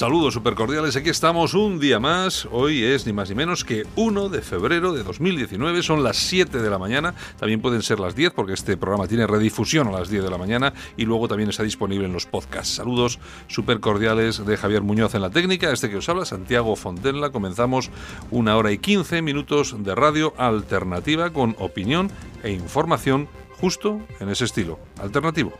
[0.00, 2.48] Saludos supercordiales, aquí estamos un día más.
[2.52, 6.56] Hoy es ni más ni menos que 1 de febrero de 2019, son las 7
[6.56, 10.08] de la mañana, también pueden ser las 10 porque este programa tiene redifusión a las
[10.08, 12.76] 10 de la mañana y luego también está disponible en los podcasts.
[12.76, 17.28] Saludos supercordiales de Javier Muñoz en la técnica, este que os habla, Santiago Fontenla.
[17.28, 17.90] Comenzamos
[18.30, 22.10] una hora y 15 minutos de radio alternativa con opinión
[22.42, 23.28] e información
[23.60, 25.52] justo en ese estilo, alternativo.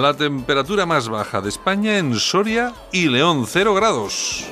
[0.00, 4.44] La temperatura más baja de España en Soria y León, 0 grados.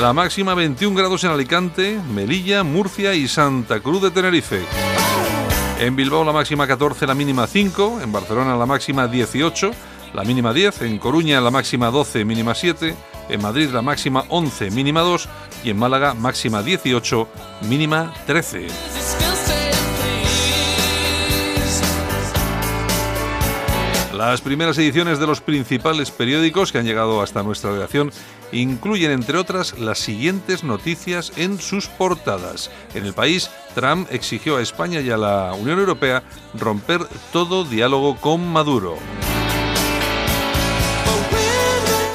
[0.00, 4.62] La máxima 21 grados en Alicante, Melilla, Murcia y Santa Cruz de Tenerife.
[5.78, 8.00] En Bilbao la máxima 14, la mínima 5.
[8.02, 9.70] En Barcelona la máxima 18,
[10.14, 10.80] la mínima 10.
[10.82, 12.96] En Coruña la máxima 12, mínima 7.
[13.28, 15.28] En Madrid la máxima 11, mínima 2.
[15.64, 17.28] Y en Málaga máxima 18,
[17.68, 18.91] mínima 13.
[24.22, 28.12] Las primeras ediciones de los principales periódicos que han llegado hasta nuestra redacción
[28.52, 32.70] incluyen, entre otras, las siguientes noticias en sus portadas.
[32.94, 36.22] En el país, Trump exigió a España y a la Unión Europea
[36.54, 37.00] romper
[37.32, 38.94] todo diálogo con Maduro.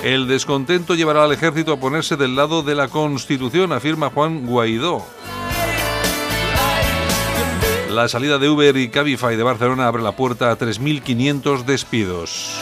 [0.02, 5.06] El descontento llevará al ejército a ponerse del lado de la Constitución, afirma Juan Guaidó.
[7.98, 12.62] La salida de Uber y Cabify de Barcelona abre la puerta a 3.500 despidos.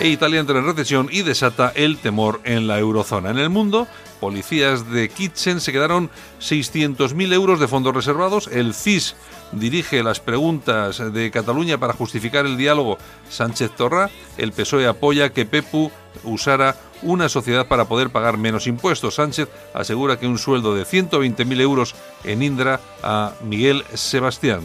[0.00, 3.28] E Italia entra en recesión y desata el temor en la eurozona.
[3.28, 3.86] En el mundo,
[4.18, 6.08] policías de Kitchen se quedaron
[6.40, 8.48] 600.000 euros de fondos reservados.
[8.50, 9.14] El CIS
[9.52, 14.10] dirige las preguntas de Cataluña para justificar el diálogo Sánchez Torra.
[14.36, 15.90] El PSOE apoya que Pepu
[16.24, 19.14] usara una sociedad para poder pagar menos impuestos.
[19.14, 21.94] Sánchez asegura que un sueldo de 120.000 euros
[22.24, 24.60] en Indra a Miguel Sebastián.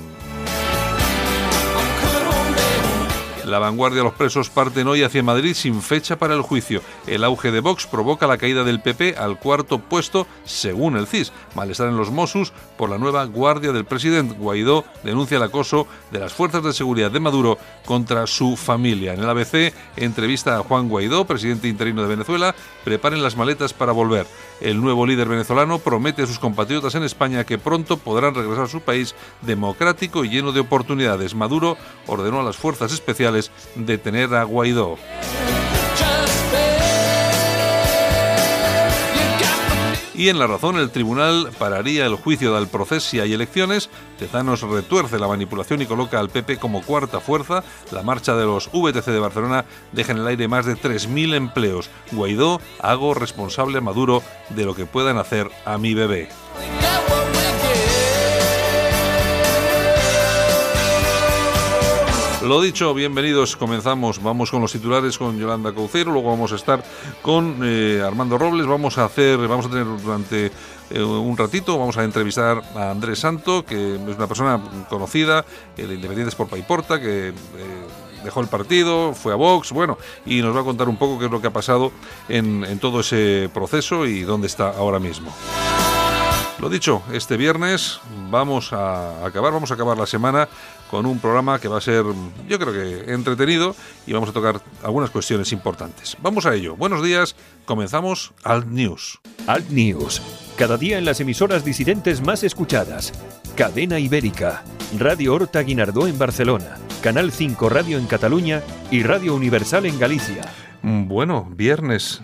[3.46, 6.82] La vanguardia, los presos parten hoy hacia Madrid sin fecha para el juicio.
[7.06, 11.32] El auge de Vox provoca la caída del PP al cuarto puesto, según el CIS.
[11.54, 14.36] Malestar en los Mossos por la nueva guardia del presidente.
[14.36, 19.14] Guaidó denuncia el acoso de las fuerzas de seguridad de Maduro contra su familia.
[19.14, 22.56] En el ABC, entrevista a Juan Guaidó, presidente interino de Venezuela.
[22.84, 24.26] Preparen las maletas para volver.
[24.62, 28.70] El nuevo líder venezolano promete a sus compatriotas en España que pronto podrán regresar a
[28.70, 31.36] su país democrático y lleno de oportunidades.
[31.36, 31.78] Maduro
[32.08, 34.98] ordenó a las fuerzas especiales detener a Guaidó.
[40.18, 43.90] Y en La Razón, el tribunal pararía el juicio del proceso y elecciones.
[44.18, 47.64] Tezanos retuerce la manipulación y coloca al PP como cuarta fuerza.
[47.92, 51.90] La marcha de los VTC de Barcelona deja en el aire más de 3.000 empleos.
[52.12, 56.30] Guaidó, hago responsable a Maduro de lo que puedan hacer a mi bebé.
[62.46, 66.84] Lo dicho, bienvenidos, comenzamos, vamos con los titulares con Yolanda Caucero, luego vamos a estar
[67.24, 70.52] con eh, Armando Robles, vamos a hacer, vamos a tener durante
[70.92, 75.44] eh, un ratito, vamos a entrevistar a Andrés Santo, que es una persona conocida,
[75.76, 77.30] el de Independientes por Paiporta, que...
[77.30, 77.34] Eh,
[78.24, 81.26] dejó el partido, fue a Vox, bueno, y nos va a contar un poco qué
[81.26, 81.91] es lo que ha pasado
[82.28, 85.32] en, en todo ese proceso y dónde está ahora mismo.
[86.58, 88.00] Lo dicho, este viernes
[88.32, 90.48] vamos a acabar, vamos a acabar la semana
[90.90, 92.03] con un programa que va a ser,
[92.47, 96.16] yo creo que entretenido y vamos a tocar algunas cuestiones importantes.
[96.22, 96.76] Vamos a ello.
[96.76, 97.35] Buenos días,
[97.66, 99.20] comenzamos Alt News.
[99.47, 100.22] Alt News,
[100.58, 103.14] cada día en las emisoras disidentes más escuchadas.
[103.55, 104.64] Cadena Ibérica,
[104.99, 108.61] Radio Horta Guinardó en Barcelona, Canal 5 Radio en Cataluña
[108.91, 110.43] y Radio Universal en Galicia.
[110.81, 112.22] Bueno, viernes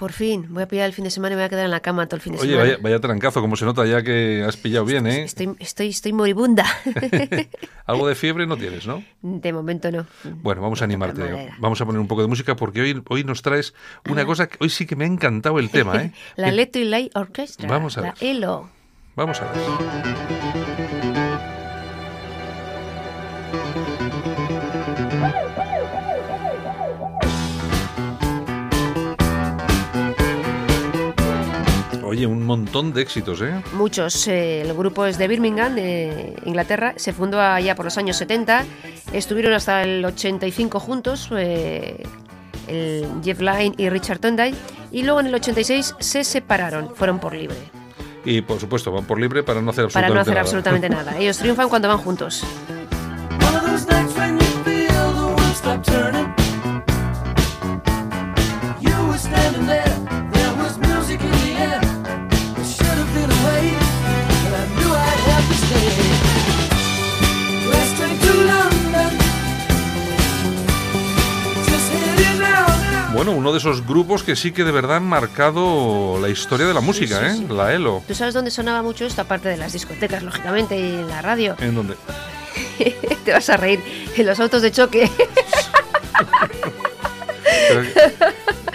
[0.00, 1.70] Por fin, voy a pillar el fin de semana y me voy a quedar en
[1.70, 2.70] la cama todo el fin de Oye, semana.
[2.70, 5.24] vaya, vaya trancazo, como se nota ya que has pillado bien, ¿eh?
[5.24, 6.64] Estoy, estoy, estoy moribunda.
[7.84, 9.04] Algo de fiebre no tienes, ¿no?
[9.20, 10.06] de momento no.
[10.24, 11.50] Bueno, vamos a animarte.
[11.58, 13.74] Vamos a poner un poco de música porque hoy, hoy nos traes
[14.08, 16.12] una cosa que hoy sí que me ha encantado el tema, ¿eh?
[16.36, 17.68] La Que- Little Light Orchestra.
[17.68, 18.24] Vamos a la ver.
[18.24, 18.70] ELO.
[19.16, 20.70] Vamos a ver.
[32.10, 33.62] Oye, un montón de éxitos, ¿eh?
[33.74, 34.26] Muchos.
[34.26, 36.92] eh, el grupo es de Birmingham, de Inglaterra.
[36.96, 38.64] Se fundó allá por los años 70.
[39.12, 41.28] Estuvieron hasta el 85 juntos.
[41.36, 42.02] eh,
[42.66, 44.52] el Jeff Lynne y Richard Tondai.
[44.90, 46.94] Y luego en el 86 se separaron.
[46.96, 47.56] Fueron por libre.
[48.24, 50.40] Y por supuesto, van por libre para no hacer Para absolutamente no hacer nada.
[50.40, 51.16] absolutamente nada.
[51.16, 52.42] Ellos triunfan cuando van juntos.
[73.12, 76.72] Bueno, uno de esos grupos que sí que de verdad han marcado la historia de
[76.72, 77.38] la música, ¿eh?
[77.50, 78.02] La ELO.
[78.08, 79.20] ¿Tú sabes dónde sonaba mucho esto?
[79.20, 81.54] Aparte de las discotecas, lógicamente, y en la radio.
[81.58, 81.96] ¿En dónde?
[83.24, 83.80] Te vas a reír.
[84.16, 85.10] En los autos de choque.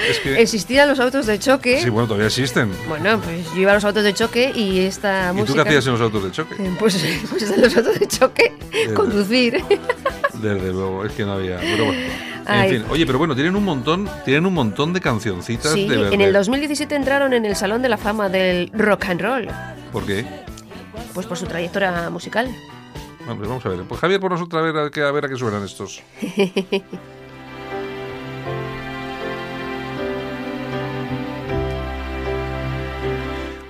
[0.09, 0.41] Es que...
[0.41, 1.81] Existían los autos de choque.
[1.81, 2.71] Sí, bueno, todavía existen.
[2.87, 5.47] Bueno, pues yo iba a los autos de choque y esta ¿Y música...
[5.47, 6.55] tú qué hacías en los autos de choque?
[6.59, 9.63] Eh, Pues, pues en los autos de choque, Eh, conducir.
[10.33, 11.57] Desde luego, es que no había.
[11.59, 12.01] Pero bueno.
[12.47, 16.13] En fin, oye, pero bueno, tienen un montón, tienen un montón de cancioncitas Sí, de
[16.13, 19.47] en el 2017 entraron en el Salón de la Fama del Rock and Roll,
[19.91, 20.25] ¿Por qué?
[21.15, 22.47] pues por su trayectoria musical.
[23.27, 23.79] Hombre, vamos a ver.
[23.87, 26.03] Pues Javier, ponos otra vez a ver a qué suenan estos.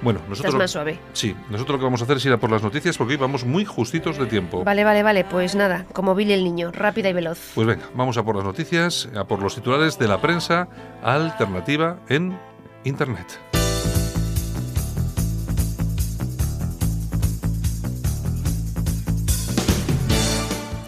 [0.06, 0.56] Bueno, Estás nosotros.
[0.56, 1.00] más suave.
[1.14, 3.18] Sí, nosotros lo que vamos a hacer es ir a por las noticias porque hoy
[3.18, 4.64] vamos muy justitos de tiempo.
[4.64, 7.40] Vale, vale, vale, pues nada, como Billy el niño, rápida y veloz.
[7.56, 10.68] Pues venga, vamos a por las noticias, a por los titulares de la prensa
[11.02, 12.38] alternativa en
[12.84, 13.40] Internet.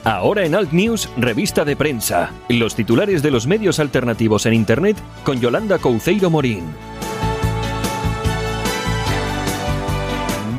[0.04, 2.30] Ahora en Alt News, revista de prensa.
[2.50, 6.66] Los titulares de los medios alternativos en Internet con Yolanda Couceiro Morín.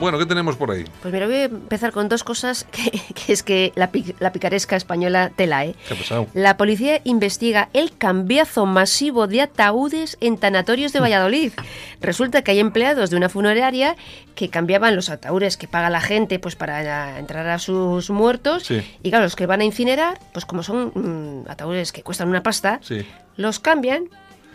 [0.08, 0.86] Bueno, ¿qué tenemos por ahí?
[1.02, 3.90] Pues mira, voy a empezar con dos cosas que, que es que la,
[4.20, 5.74] la picaresca española tela, ¿eh?
[5.86, 6.26] ¿Qué ha pasado?
[6.32, 11.52] La policía investiga el cambiazo masivo de ataúdes en tanatorios de Valladolid.
[12.00, 13.96] Resulta que hay empleados de una funeraria
[14.34, 18.62] que cambiaban los ataúdes que paga la gente pues para entrar a sus muertos.
[18.64, 18.80] Sí.
[19.02, 22.42] Y claro, los que van a incinerar, pues como son mm, ataúdes que cuestan una
[22.42, 23.04] pasta, Sí.
[23.36, 24.04] los cambian,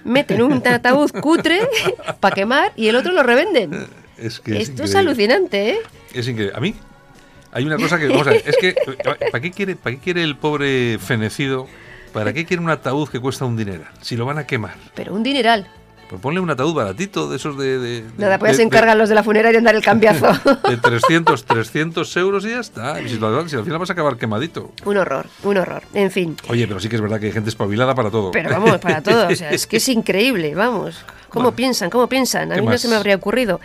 [0.04, 1.62] meten un ataúd cutre
[2.20, 4.02] para quemar y el otro lo revenden.
[4.26, 5.78] Es que es Esto es alucinante, ¿eh?
[6.14, 6.56] Es increíble.
[6.56, 6.74] A mí
[7.52, 8.76] hay una cosa que, vamos a ver, es que,
[9.32, 11.68] ¿para qué quiere, para qué quiere el pobre fenecido?
[12.14, 13.84] ¿Para qué quiere un ataúd que cuesta un dinero?
[14.02, 14.76] Si lo van a quemar.
[14.96, 15.68] Pero un dineral.
[16.10, 17.80] Pues ponle un ataúd baratito de esos de...
[17.80, 20.28] de Nada, pues de- se encargan los de la funeraria en dar el cambiazo.
[20.64, 23.02] De, de 300, 300 euros y ya está.
[23.02, 24.72] Y Si, lo- si al final vas a acabar quemadito.
[24.86, 25.82] un horror, un horror.
[25.96, 26.36] En fin.
[26.50, 28.30] Oye, pero sí que es verdad que hay gente espabilada para todo.
[28.32, 29.28] Pero vamos, para todo.
[29.30, 31.04] O sea, es que es increíble, vamos.
[31.30, 31.56] ¿Cómo Bueno.
[31.56, 31.90] piensan?
[31.90, 32.52] ¿Cómo piensan?
[32.52, 33.60] A ¿Qué mí no se me habría ocurrido.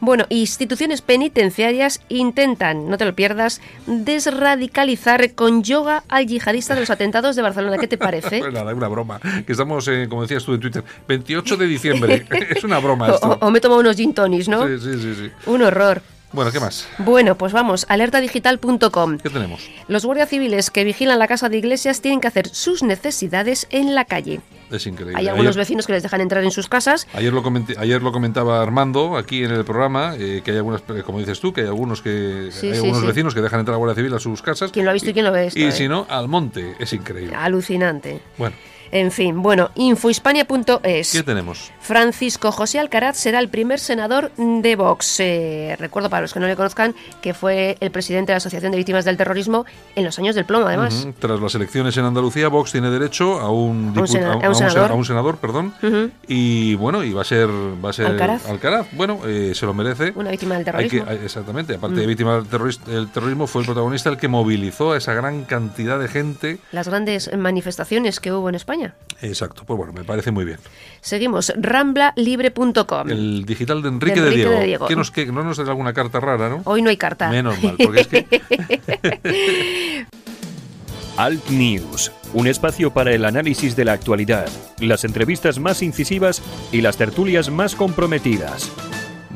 [0.00, 6.90] Bueno, instituciones penitenciarias intentan, no te lo pierdas, desradicalizar con yoga al yihadista de los
[6.90, 7.78] atentados de Barcelona.
[7.78, 8.40] ¿Qué te parece?
[8.40, 9.20] Pues nada, es una broma.
[9.46, 12.26] Que estamos, eh, como decías tú en Twitter, 28 de diciembre.
[12.50, 13.38] es una broma esto.
[13.40, 14.66] o- o me tomo unos gin tonics, ¿no?
[14.66, 15.30] Sí, sí, sí, sí.
[15.46, 16.02] Un horror.
[16.32, 16.86] Bueno, ¿qué más?
[16.98, 19.18] Bueno, pues vamos, alertadigital.com.
[19.18, 19.68] ¿Qué tenemos?
[19.88, 23.96] Los guardias civiles que vigilan la casa de iglesias tienen que hacer sus necesidades en
[23.96, 24.40] la calle.
[24.70, 25.18] Es increíble.
[25.18, 27.08] Hay algunos Ayer- vecinos que les dejan entrar en sus casas.
[27.14, 30.82] Ayer lo, comenté- ayer lo comentaba Armando aquí en el programa, eh, que hay algunas,
[31.04, 33.06] como dices tú, que hay algunos que Sí, hay sí, algunos sí.
[33.08, 34.70] vecinos que dejan entrar a la Guardia Civil a sus casas.
[34.70, 35.72] ¿Quién lo ha visto y quién lo ve esto, Y eh?
[35.72, 36.76] si no, al monte.
[36.78, 37.34] Es increíble.
[37.34, 38.20] Alucinante.
[38.38, 38.54] Bueno,
[38.92, 41.12] En fin, bueno, infohispania.es.
[41.12, 41.70] ¿qué tenemos?
[41.80, 45.20] Francisco José Alcaraz será el primer senador de Vox.
[45.20, 48.72] Eh, recuerdo para los que no le conozcan que fue el presidente de la Asociación
[48.72, 49.64] de Víctimas del Terrorismo
[49.96, 51.02] en los años del plomo, además.
[51.04, 51.14] Ujú.
[51.18, 54.44] Tras las elecciones en Andalucía, Vox tiene derecho a un, A un sena- a- un
[54.44, 54.90] a un sen- senador.
[54.90, 55.72] a un senador, perdón.
[55.82, 56.10] Ujú.
[56.26, 58.88] Y bueno, y va a ser, va a ser Alcaraz.
[58.92, 60.12] Bueno, eh, se lo merece.
[60.16, 61.20] Una víctima del Hay que- terrorismo.
[61.20, 61.24] Mm.
[61.24, 61.74] exactamente.
[61.74, 65.14] Aparte de víctima del terroris- del terrorismo, fue el protagonista el que movilizó a esa
[65.14, 66.58] gran cantidad de gente.
[66.72, 68.79] Las grandes manifestaciones que hubo en España.
[69.22, 69.64] Exacto.
[69.66, 70.58] Pues bueno, me parece muy bien.
[71.02, 73.10] Seguimos, ramblalibre.com.
[73.10, 74.50] El digital de Enrique, De Diego.
[74.52, 74.86] de Diego.
[74.86, 76.62] ¿Qué nos, qué- no nos da alguna carta rara, ¿no?
[76.64, 77.28] Hoy no hay carta.
[77.30, 80.06] Menos mal, porque es que
[81.16, 86.40] Alt News, un espacio para el análisis de la actualidad, las entrevistas más incisivas
[86.72, 88.70] y las tertulias más comprometidas.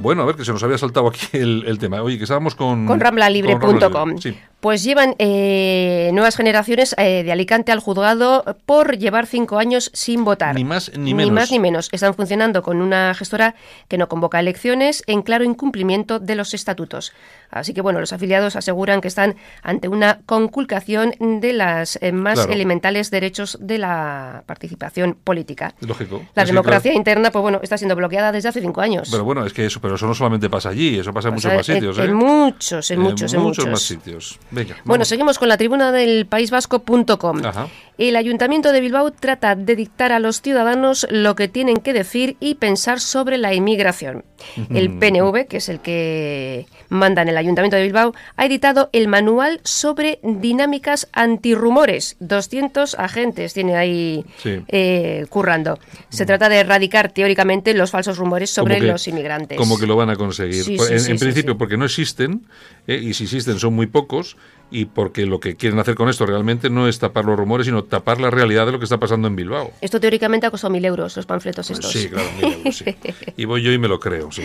[0.04, 2.00] Bueno, a ver, que se nos había saltado aquí el, el tema.
[2.02, 2.87] Oye, que estábamos con...
[2.87, 4.18] Con ramblalibre.com.
[4.18, 4.38] Sí.
[4.61, 10.25] Pues llevan eh, nuevas generaciones eh, de Alicante al juzgado por llevar cinco años sin
[10.25, 10.54] votar.
[10.54, 11.32] Ni más ni Ni menos.
[11.34, 11.88] más ni menos.
[11.92, 13.54] Están funcionando con una gestora
[13.88, 17.12] que no convoca elecciones en claro incumplimiento de los estatutos.
[17.50, 22.34] Así que, bueno, los afiliados aseguran que están ante una conculcación de las eh, más
[22.34, 22.52] Claro.
[22.52, 25.75] elementales derechos de la participación política.
[25.80, 26.23] Lógico.
[26.34, 26.99] La democracia claro.
[26.99, 29.08] interna, pues bueno, está siendo bloqueada desde hace cinco años.
[29.11, 31.52] Pero bueno, es que eso, pero eso no solamente pasa allí, eso pasa en muchos
[31.54, 32.06] más sitios, en, ¿eh?
[32.08, 33.66] en muchos, en muchos, en muchos.
[33.66, 34.38] más sitios.
[34.50, 34.74] Venga.
[34.84, 35.08] Bueno, vamos.
[35.08, 37.44] seguimos con la tribuna del País Vasco.com.
[37.44, 37.68] Ajá.
[37.96, 42.36] El Ayuntamiento de Bilbao trata de dictar a los ciudadanos lo que tienen que decir
[42.40, 44.24] y pensar sobre la inmigración.
[44.70, 49.08] El PNV, que es el que manda en el Ayuntamiento de Bilbao, ha editado el
[49.08, 52.16] manual sobre dinámicas antirrumores.
[52.20, 54.60] 200 agentes tiene ahí Sí.
[54.68, 55.78] eh, currando.
[56.08, 59.56] Se trata de erradicar teóricamente los falsos rumores sobre que- los inmigrantes.
[59.56, 60.64] Como que lo van a conseguir.
[60.64, 62.46] Sí, sí, en sí, en sí, principio, porque no existen,
[62.86, 63.00] ¿eh?
[63.02, 64.36] y si existen son muy pocos,
[64.74, 67.84] y porque lo que quieren hacer con esto realmente no es tapar los rumores, sino
[67.84, 69.70] tapar la realidad de lo que está pasando en Bilbao.
[69.80, 71.92] Esto teóricamente ha costado mil euros, los panfletos estos.
[71.92, 72.96] Sí, claro, mil euros, sí.
[73.36, 74.42] Y voy yo y me lo creo, sí.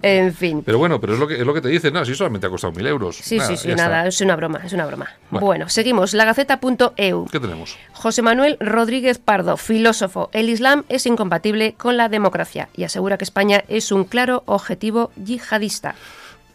[0.00, 0.62] En fin.
[0.64, 2.50] Pero bueno, pero es lo que, es lo que te dicen, no, si solamente ha
[2.50, 3.16] costado mil euros.
[3.16, 3.88] Sí, Nada, sí, sí, está.
[3.88, 5.08] nada, es una broma, es una broma.
[5.30, 5.46] Bueno.
[5.46, 6.14] Bueno, seguimos.
[6.14, 7.26] Lagaceta.eu.
[7.26, 7.76] ¿Qué tenemos?
[7.92, 10.30] José Manuel Rodríguez Pardo, filósofo.
[10.32, 15.10] El Islam es incompatible con la democracia y asegura que España es un claro objetivo
[15.16, 15.96] yihadista.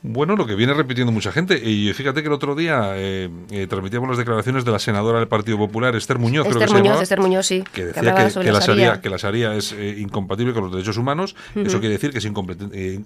[0.04, 1.58] Bueno, lo que viene repitiendo mucha gente.
[1.58, 5.28] Y fíjate que el otro día eh, eh, transmitíamos las declaraciones de la senadora del
[5.28, 7.64] Partido Popular, Esther Muñoz, creo que se llamaba, Esther Muñoz, sí.
[7.74, 8.02] que decía
[8.42, 9.02] que, la Sharia.
[9.02, 11.36] Que la Sharia es eh, incompatible con los derechos humanos.
[11.56, 13.00] Eso quiere decir que es eh, Compa- eh,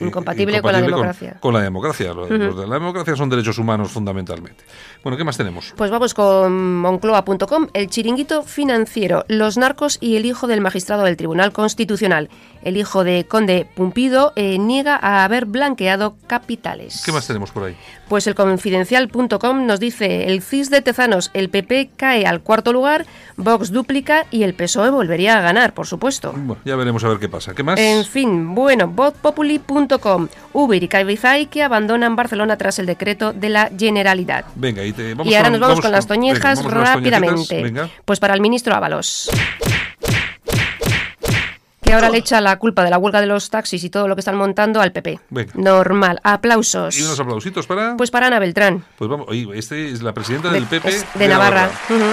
[0.00, 1.36] incompatible con la democracia.
[1.40, 2.14] Con, la democracia.
[2.14, 4.64] Los, los de la democracia son derechos humanos fundamentalmente.
[5.02, 5.74] Bueno, ¿qué más tenemos?
[5.76, 11.16] Pues vamos con moncloa.com, el chiringuito financiero, los narcos y el hijo del magistrado del
[11.16, 12.30] Tribunal Constitucional.
[12.62, 17.02] El hijo de Conde Pumpido eh, niega a haber blanqueado capitales.
[17.04, 17.76] ¿Qué más tenemos por ahí?
[18.08, 23.06] Pues el confidencial.com nos dice, el CIS de Tezanos, el PP cae al cuarto lugar,
[23.36, 26.32] Vox duplica y el PSOE volvería a ganar, por supuesto.
[26.32, 27.54] Bueno, ya veremos a ver qué pasa.
[27.54, 27.78] ¿Qué más?
[27.78, 33.70] En fin, bueno, vozpopuli.com, Uber y Cabify que abandonan Barcelona tras el decreto de la
[33.78, 34.44] Generalidad.
[34.54, 37.62] Venga, y, te, vamos y ahora nos vamos, vamos con las toñejas las rápidamente.
[37.62, 37.90] Venga.
[38.04, 39.30] Pues para el ministro Ábalos.
[41.88, 44.14] Que ahora le echa la culpa de la huelga de los taxis y todo lo
[44.14, 45.20] que están montando al PP.
[45.30, 45.52] Venga.
[45.54, 46.20] Normal.
[46.22, 46.98] Aplausos.
[46.98, 47.96] Y unos aplausitos para...
[47.96, 48.84] Pues para Ana Beltrán.
[48.98, 51.70] Pues vamos, oye, este es la presidenta de, del PP es de Navarra.
[51.88, 52.04] Ujú.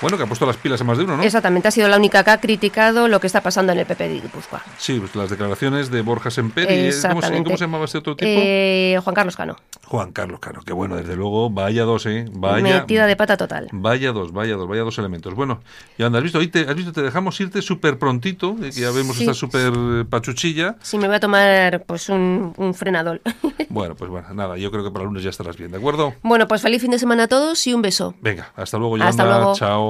[0.00, 1.22] Bueno, que ha puesto las pilas a más de uno, ¿no?
[1.22, 4.08] Exactamente, ha sido la única que ha criticado lo que está pasando en el PP
[4.08, 4.62] de Guipúzcoa.
[4.78, 6.90] Sí, pues las declaraciones de Borja Semperi.
[7.02, 7.20] ¿Cómo.
[7.44, 8.28] ¿Cómo se llamaba este otro tipo?
[8.28, 9.56] Eh, Juan Carlos Cano.
[9.86, 12.24] Juan Carlos Cano, que bueno, desde luego, vaya dos, ¿eh?
[12.32, 13.68] Vaya, Metida de pata total.
[13.72, 15.34] vaya dos, vaya dos, vaya dos elementos.
[15.34, 15.60] Bueno,
[15.98, 16.38] Yolanda, ¿has visto?
[16.38, 19.24] Hoy te, has visto, te dejamos irte súper prontito, eh, que ya vemos Sí.
[19.24, 19.72] esta súper
[20.08, 20.76] pachuchilla.
[20.80, 23.20] Sí, me voy a tomar pues un, un frenador.
[23.72, 26.12] Bueno, pues bueno, nada, yo creo que para el lunes ya estarás bien, ¿de acuerdo?
[26.22, 28.14] bueno, pues feliz fin de semana a todos y un beso.
[28.20, 29.36] Venga, hasta luego, Hasta Yolanda.
[29.38, 29.54] luego.
[29.54, 29.89] Chao.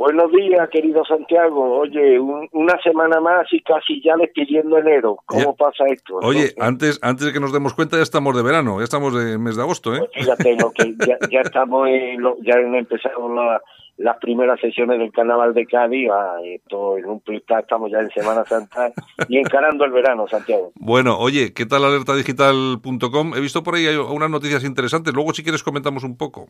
[0.00, 1.78] Buenos días, querido Santiago.
[1.80, 5.18] Oye, un- una semana más y casi ya despidiendo enero.
[5.26, 5.52] ¿Cómo Ya.
[5.52, 6.14] pasa esto?
[6.22, 6.64] Oye, no?
[6.64, 9.56] antes, antes de que nos demos cuenta, ya estamos de verano, ya estamos de mes
[9.56, 9.98] de agosto, ¿eh?
[9.98, 13.60] Pues fíjate, lo que ya, ya estamos en lo- ya han empezado la-
[13.98, 16.08] las primeras sesiones del Carnaval de Cádiz.
[16.10, 18.92] Ah, esto en un plistar estamos ya en Semana Santa
[19.28, 20.72] y encarando el verano, Santiago.
[20.76, 23.34] Bueno, oye, ¿qué tal alertadigital.com?
[23.36, 26.46] He visto por ahí unas noticias interesantes, luego si quieres comentamos un poco.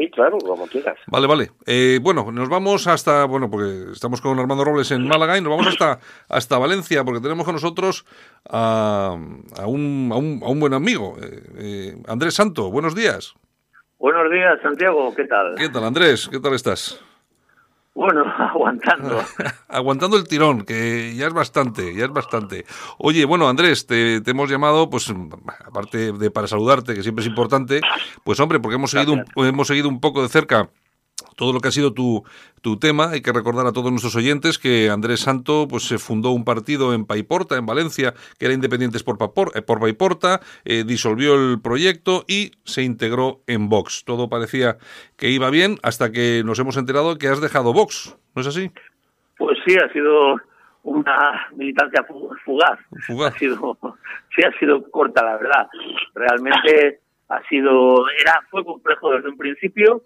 [0.00, 0.96] Sí, claro, como quieras.
[1.08, 1.50] Vale, vale.
[1.66, 5.50] Eh, bueno, nos vamos hasta, bueno, porque estamos con Armando Robles en Málaga y nos
[5.50, 8.06] vamos hasta, hasta Valencia, porque tenemos con nosotros
[8.48, 9.14] a,
[9.58, 12.70] a, un, a, un, a un buen amigo, eh, eh, Andrés Santo.
[12.70, 13.34] Buenos días.
[13.98, 15.54] Buenos días, Santiago, ¿qué tal?
[15.58, 16.30] ¿Qué tal, Andrés?
[16.32, 16.98] ¿Qué tal estás?
[17.94, 19.20] Bueno, aguantando.
[19.68, 22.64] Aguantando el tirón, que ya es bastante, ya es bastante.
[22.98, 25.12] Oye, bueno, Andrés, te, te hemos llamado, pues,
[25.66, 27.80] aparte de para saludarte, que siempre es importante,
[28.24, 30.70] pues hombre, porque hemos seguido un, hemos seguido un poco de cerca
[31.40, 32.22] todo lo que ha sido tu,
[32.60, 33.08] tu tema.
[33.12, 36.92] Hay que recordar a todos nuestros oyentes que Andrés Santo pues se fundó un partido
[36.92, 41.58] en Paiporta, en Valencia, que era Independientes por, Papor, eh, por Paiporta, eh, disolvió el
[41.62, 44.04] proyecto y se integró en Vox.
[44.04, 44.76] Todo parecía
[45.16, 48.70] que iba bien hasta que nos hemos enterado que has dejado Vox, ¿no es así?
[49.38, 50.36] Pues sí, ha sido
[50.82, 52.78] una militancia fu- fugaz.
[53.06, 53.34] Fugaz.
[53.34, 53.78] Ha sido,
[54.36, 55.66] sí, ha sido corta, la verdad.
[56.14, 60.02] Realmente ha sido, era, fue complejo desde un principio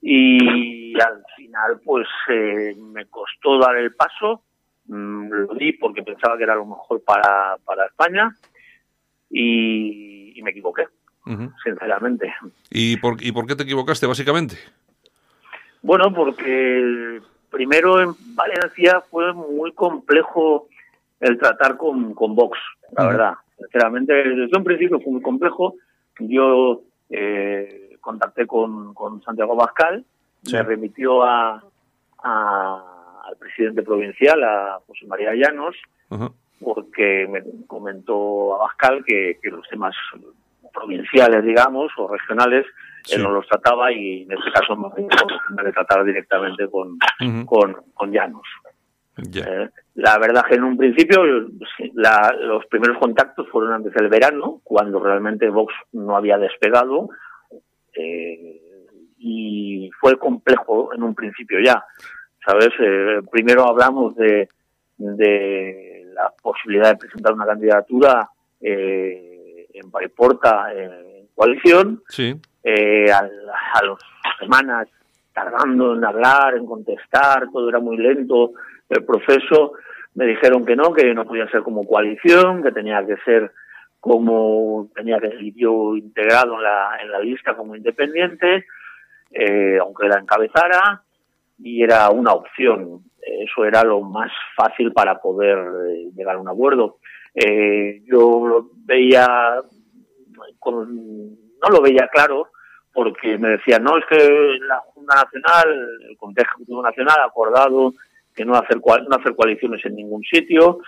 [0.00, 4.42] y al final, pues eh, me costó dar el paso.
[4.86, 8.30] Mm, lo di porque pensaba que era lo mejor para, para España
[9.30, 10.86] y, y me equivoqué,
[11.64, 12.32] sinceramente.
[12.70, 14.56] ¿Y por, ¿Y por qué te equivocaste, básicamente?
[15.82, 17.20] Bueno, porque
[17.50, 20.68] primero en Valencia fue muy complejo
[21.20, 22.58] el tratar con, con Vox,
[22.96, 23.34] la verdad.
[23.58, 25.74] Sinceramente, desde un principio fue muy complejo.
[26.18, 30.04] Yo eh, contacté con, con Santiago Bascal,
[30.42, 30.54] Sí.
[30.54, 31.60] me remitió a,
[32.22, 35.74] a- al presidente provincial, a José María Llanos,
[36.60, 39.94] porque me comentó a Bascal que, que los temas
[40.72, 42.64] provinciales, digamos, o regionales,
[43.02, 43.16] Sí.
[43.16, 47.46] él no los trataba y en este caso me de tratar directamente con, Ujú.
[47.46, 48.42] con, con Llanos.
[49.18, 51.22] Eh, la verdad que en un principio
[51.94, 57.08] la- los primeros contactos fueron antes del verano, cuando realmente Vox no había despegado,
[57.96, 58.60] eh,
[59.18, 61.82] y fue complejo en un principio ya.
[62.44, 62.70] ¿Sabes?
[62.78, 64.48] Eh, primero hablamos de,
[64.98, 68.28] de la posibilidad de presentar una candidatura
[68.60, 72.34] eh, en Paiporta en coalición, Sí.
[72.62, 74.88] eh, al- a las semanas
[75.34, 78.52] tardando en hablar, en contestar, todo era muy lento
[78.88, 79.72] el proceso.
[80.14, 83.52] Me dijeron que no, que no podía ser como coalición, que tenía que ser
[84.08, 88.66] como tenía que yo integrado en la, en la lista como independiente,
[89.30, 91.02] eh, aunque la encabezara,
[91.58, 93.00] y era una opción.
[93.20, 95.58] Eso era lo más fácil para poder
[95.90, 96.98] eh, llegar a un acuerdo.
[97.34, 99.26] Eh, yo lo veía
[100.58, 102.48] con- no lo veía claro
[102.92, 104.16] porque me decían, no, es que
[104.60, 107.92] la Junta Nacional, el Comité Ejecutivo Nacional ha acordado
[108.34, 110.78] que no hacer, no hacer coaliciones en ningún sitio,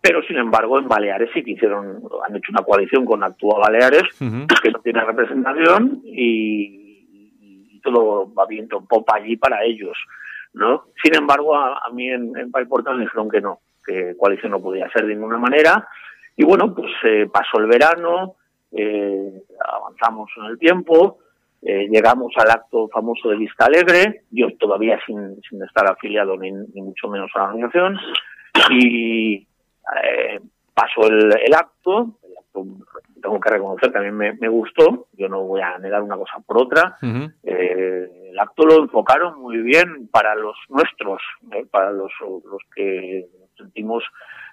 [0.00, 4.02] pero sin embargo en Baleares sí que hicieron, han hecho una coalición con Actúa Baleares,
[4.18, 9.96] que no tiene representación y, y todo va viento en popa allí para ellos,
[10.54, 10.84] ¿no?
[11.02, 14.60] Sin embargo, a, a mí en, en Paiporta me dijeron que no, que coalición no
[14.60, 15.86] podía ser de ninguna manera
[16.36, 18.36] y bueno, pues eh, pasó el verano,
[18.72, 21.18] eh, avanzamos en el tiempo,
[21.60, 26.50] eh, llegamos al acto famoso de Vista Alegre, yo todavía sin, sin estar afiliado ni,
[26.50, 27.98] ni mucho menos a la organización,
[28.70, 29.46] y
[30.02, 30.40] eh,
[30.74, 32.66] pasó el, el acto, el acto
[33.22, 36.62] tengo que reconocer mí me, me gustó, yo no voy a negar una cosa por
[36.62, 36.96] otra,
[37.42, 41.20] eh, el acto lo enfocaron muy bien para los nuestros,
[41.52, 44.04] eh, para los, los que nos sentimos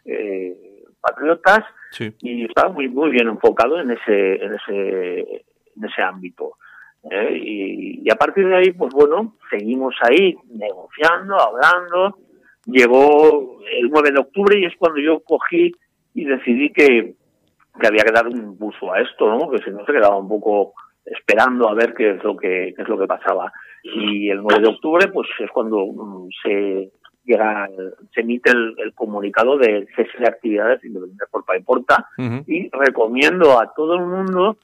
[0.06, 2.14] eh, patriotas, Sí.
[2.20, 5.20] y estaba muy muy bien enfocado en ese en ese
[5.78, 6.58] en ese ámbito
[7.10, 7.32] ¿eh?
[7.34, 12.18] y, y a partir de ahí pues bueno seguimos ahí negociando hablando
[12.68, 15.72] llegó el 9 de octubre y es cuando yo cogí
[16.14, 17.16] y decidí que,
[17.80, 20.28] que había que dar un buzo a esto no que si no se quedaba un
[20.28, 20.74] poco
[21.06, 23.52] esperando a ver qué es lo que qué es lo que pasaba.
[23.84, 26.92] Y el 9 de octubre pues es cuando mm, se
[27.24, 27.70] llega
[28.14, 32.08] se emite el, el comunicado de cese de actividades independientes por Paiporta.
[32.46, 34.58] Y recomiendo a todo el mundo,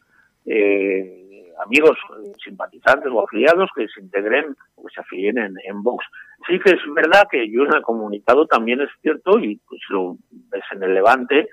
[0.46, 1.23] eh,
[1.66, 6.06] amigos eh, simpatizantes o afiliados, que se integren o que se afilien en, en Vox.
[6.48, 10.18] Sí que es verdad que yo en el comunicado también es cierto, y pues lo
[10.50, 11.50] ves en el Levante,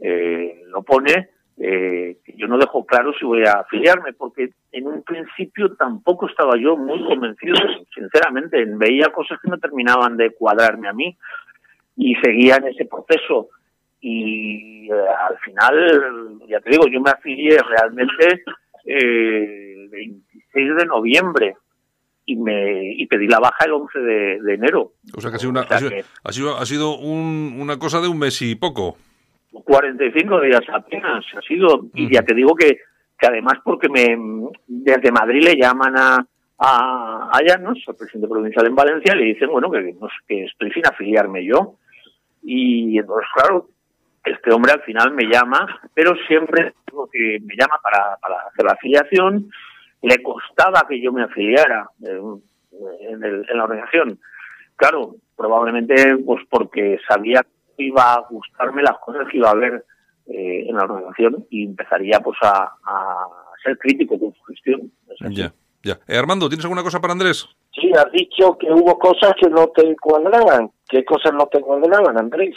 [0.00, 5.02] eh, lo pone, eh, yo no dejo claro si voy a afiliarme, porque en un
[5.02, 7.56] principio tampoco estaba yo muy convencido,
[7.92, 11.16] sinceramente, veía cosas que no terminaban de cuadrarme a mí
[11.96, 13.48] y seguía en ese proceso.
[14.00, 18.44] Y eh, al final, ya te digo, yo me afilié realmente
[18.88, 21.54] el 26 de noviembre
[22.26, 24.92] y me y pedí la baja el 11 de, de enero.
[25.16, 25.90] O sea que ha sido, una, O sea ha sido,
[26.24, 28.96] ha sido, ha sido un- una cosa de un mes y poco.
[29.52, 32.78] 45 días apenas ha sido y ya te digo que,
[33.18, 34.16] que además porque me
[34.66, 36.26] desde Madrid le llaman a
[36.60, 39.94] a, a Llanos, al presidente provincial en Valencia, y le dicen bueno que,
[40.26, 41.76] que estoy sin afiliarme yo
[42.42, 43.68] y entonces claro
[44.30, 48.64] este hombre al final me llama, pero siempre digo que me llama para, para hacer
[48.64, 49.50] la afiliación.
[50.02, 51.88] Le costaba que yo me afiliara.
[52.06, 52.20] Eh,
[53.00, 54.20] en, el- en la organización.
[54.76, 57.42] Claro, probablemente pues porque sabía
[57.76, 59.84] que iba a gustarme las cosas que iba a ver
[60.26, 63.26] eh, en la organización y empezaría pues a, a
[63.64, 64.92] ser crítico con su gestión.
[65.30, 65.98] Ya, ya.
[66.06, 67.48] Eh, Armando, ¿tienes alguna cosa para Andrés?
[67.72, 70.70] Sí, has dicho que hubo cosas que no te cuadraban.
[70.88, 72.54] ¿Qué cosas no te cuadraban, Andrés?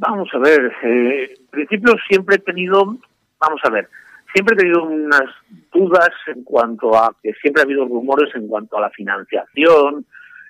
[0.00, 2.96] Vamos a ver, eh, en principio siempre he tenido,
[3.38, 3.86] vamos a ver,
[4.32, 5.28] siempre he tenido unas
[5.70, 10.06] dudas en cuanto a que siempre ha habido rumores en cuanto a la financiación,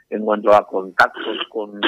[0.09, 1.81] en cuanto a contactos con,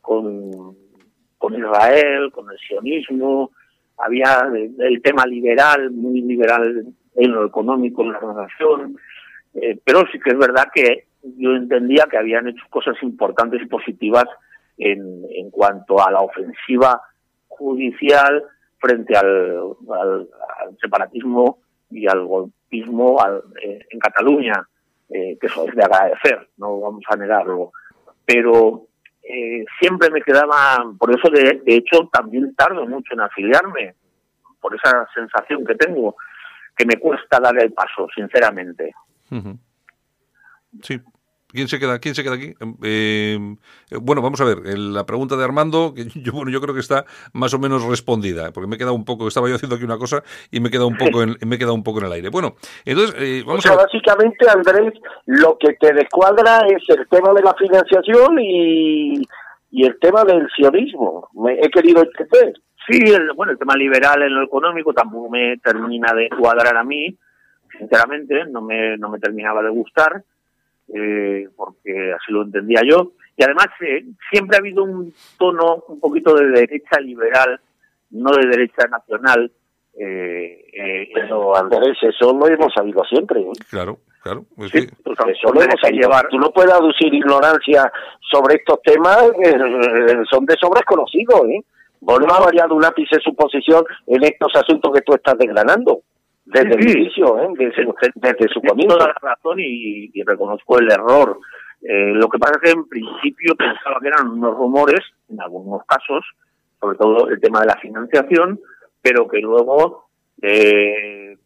[0.00, 3.50] con, Israel, con el sionismo,
[3.98, 8.96] había el, el tema liberal, muy liberal en lo económico en la organización,
[9.52, 13.66] eh, pero sí que es verdad que yo entendía que habían hecho cosas importantes y
[13.66, 14.24] positivas
[14.78, 17.00] en, en cuanto a la ofensiva
[17.48, 18.44] judicial
[18.78, 20.28] frente al, al-
[20.80, 21.58] separatismo
[21.90, 23.18] y al golpismo
[23.62, 24.68] eh, en Cataluña,
[25.08, 27.72] eh, que eso es de agradecer, no vamos a negarlo.
[28.24, 28.86] Pero
[29.22, 33.94] eh, siempre me quedaba, por eso de, de hecho también tardo mucho en afiliarme,
[34.60, 36.16] por esa sensación que tengo,
[36.76, 38.92] que me cuesta dar el paso, sinceramente.
[40.82, 41.00] Sí.
[41.56, 42.54] ¿Quién se queda, quién se queda aquí?
[42.84, 43.38] Eh,
[43.90, 46.80] eh, bueno, vamos a ver, la pregunta de Armando, que yo, bueno, yo creo que
[46.80, 49.84] está más o menos respondida, porque me he quedado un poco, estaba yo haciendo aquí
[49.84, 52.06] una cosa y me he quedado un poco en, me he quedado un poco en
[52.06, 52.28] el aire.
[52.28, 53.86] Bueno, entonces, eh, O vamos sea, a ver.
[53.86, 54.92] básicamente, Andrés,
[55.24, 59.22] lo que te descuadra es el tema de la financiación y,
[59.70, 61.28] y el tema del sionismo.
[61.34, 62.52] Me he querido entender.
[62.88, 66.84] Sí, el, bueno, el tema liberal en lo económico tampoco me termina de cuadrar a
[66.84, 67.16] mí,
[67.78, 70.22] sinceramente, no me, no me terminaba de gustar,
[70.94, 73.12] eh, porque así lo entendía yo.
[73.36, 77.60] Y además, eh, siempre ha habido un tono un poquito de derecha liberal,
[78.10, 79.50] no de derecha nacional.
[79.98, 83.40] Eh, eh, No, Andrés, eso lo hemos sabido siempre.
[83.40, 83.52] ¿eh?
[83.70, 84.44] Claro, claro.
[84.58, 87.90] es Sí, pues, Eso lo hemos llevar- Tú no puedes aducir ignorancia
[88.30, 89.54] sobre estos temas, eh,
[90.30, 91.40] son de sobres conocidos.
[91.48, 91.60] ¿eh?
[92.00, 96.02] Vos no has variado un ápice su posición en estos asuntos que tú estás desgranando.
[96.46, 96.98] Desde Sí, el sí.
[96.98, 97.48] inicio, ¿eh?
[97.58, 98.96] desde, desde su comienzo.
[98.96, 101.38] toda la razón y, y reconozco el error.
[101.82, 105.84] Eh, lo que pasa es que en principio pensaba que eran unos rumores, en algunos
[105.86, 106.24] casos,
[106.80, 108.60] sobre todo el tema de la financiación,
[109.02, 110.08] pero que luego,
[110.42, 111.36] eh,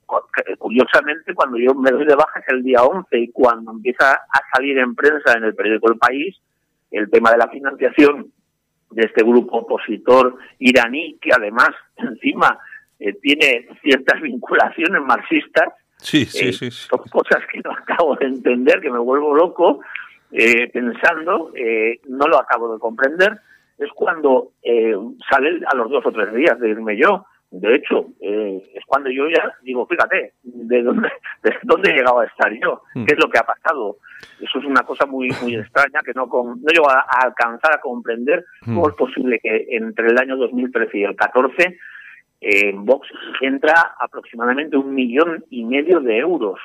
[0.58, 4.40] curiosamente, cuando yo me doy de baja es el día 11 y cuando empieza a
[4.54, 6.36] salir en prensa en el periódico El País
[6.90, 8.32] el tema de la financiación
[8.90, 12.58] de este grupo opositor iraní, que además encima
[13.00, 16.88] eh, tiene ciertas vinculaciones marxistas, sí, sí, eh, sí, sí.
[16.88, 19.80] son cosas que no acabo de entender, que me vuelvo loco
[20.32, 23.38] eh, pensando, eh, no lo acabo de comprender.
[23.78, 24.52] Es cuando
[25.28, 27.24] sale a los dos o tres días de irme yo.
[27.50, 31.08] De hecho, eh, es cuando yo ya digo, fíjate, ¿de dónde,
[31.42, 32.82] de dónde he llegado a estar yo?
[32.94, 33.06] Mm.
[33.06, 33.96] ¿Qué es lo que ha pasado?
[34.40, 37.72] Eso es una cosa muy muy extraña que no, con- no llego a, a alcanzar
[37.74, 38.90] a comprender cómo Mm.
[38.90, 41.76] es posible que entre el año 2013 y el 14 eh,
[42.40, 43.06] en Vox
[43.40, 46.58] entra aproximadamente un millón y medio de euros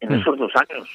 [0.00, 0.20] en Mm.
[0.20, 0.88] esos dos años.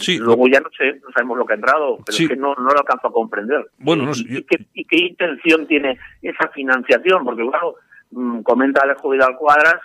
[0.00, 2.22] Sí, Luego ya no sé, no sabemos lo que ha entrado, pero Sí.
[2.24, 3.66] es que no, no lo alcanzo a comprender.
[3.78, 7.24] Bueno, no ¿Y, sé, yo- y qué, y qué intención tiene esa financiación?
[7.24, 7.74] Porque claro,
[8.12, 9.80] mm, comenta Alejo Vidal Cuadras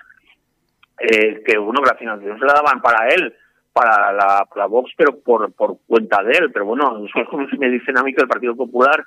[1.01, 3.33] eh, que uno que la financiación se la daban para él,
[3.73, 6.51] para la, para Vox, pero por, por cuenta de él.
[6.51, 9.03] Pero bueno, eso es como si me dicen a mí que el Partido Popular,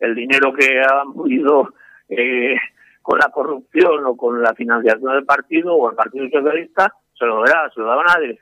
[0.00, 1.72] el dinero que ha movido
[2.08, 2.56] eh,
[3.06, 7.40] con la corrupción o con la financiación del partido o el Partido Socialista, se lo,
[7.44, 8.34] dará, se lo daban a la.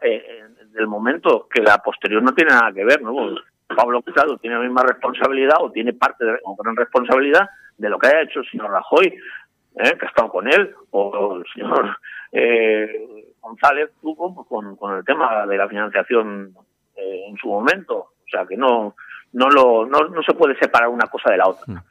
[0.00, 3.34] Eh, del momento que la posterior no tiene nada que ver, ¿no?
[3.74, 7.98] Pablo Casado tiene la misma responsabilidad o tiene parte de, o gran responsabilidad de lo
[7.98, 9.98] que haya hecho el señor Rajoy, ¿eh?
[9.98, 11.98] que ha estado con él, o el señor
[12.30, 16.54] eh, González tuvo pues, con, con el tema de la financiación
[16.94, 17.96] eh, en su momento.
[17.96, 18.94] O sea que no
[19.32, 21.82] no lo no, no se puede separar una cosa de la otra.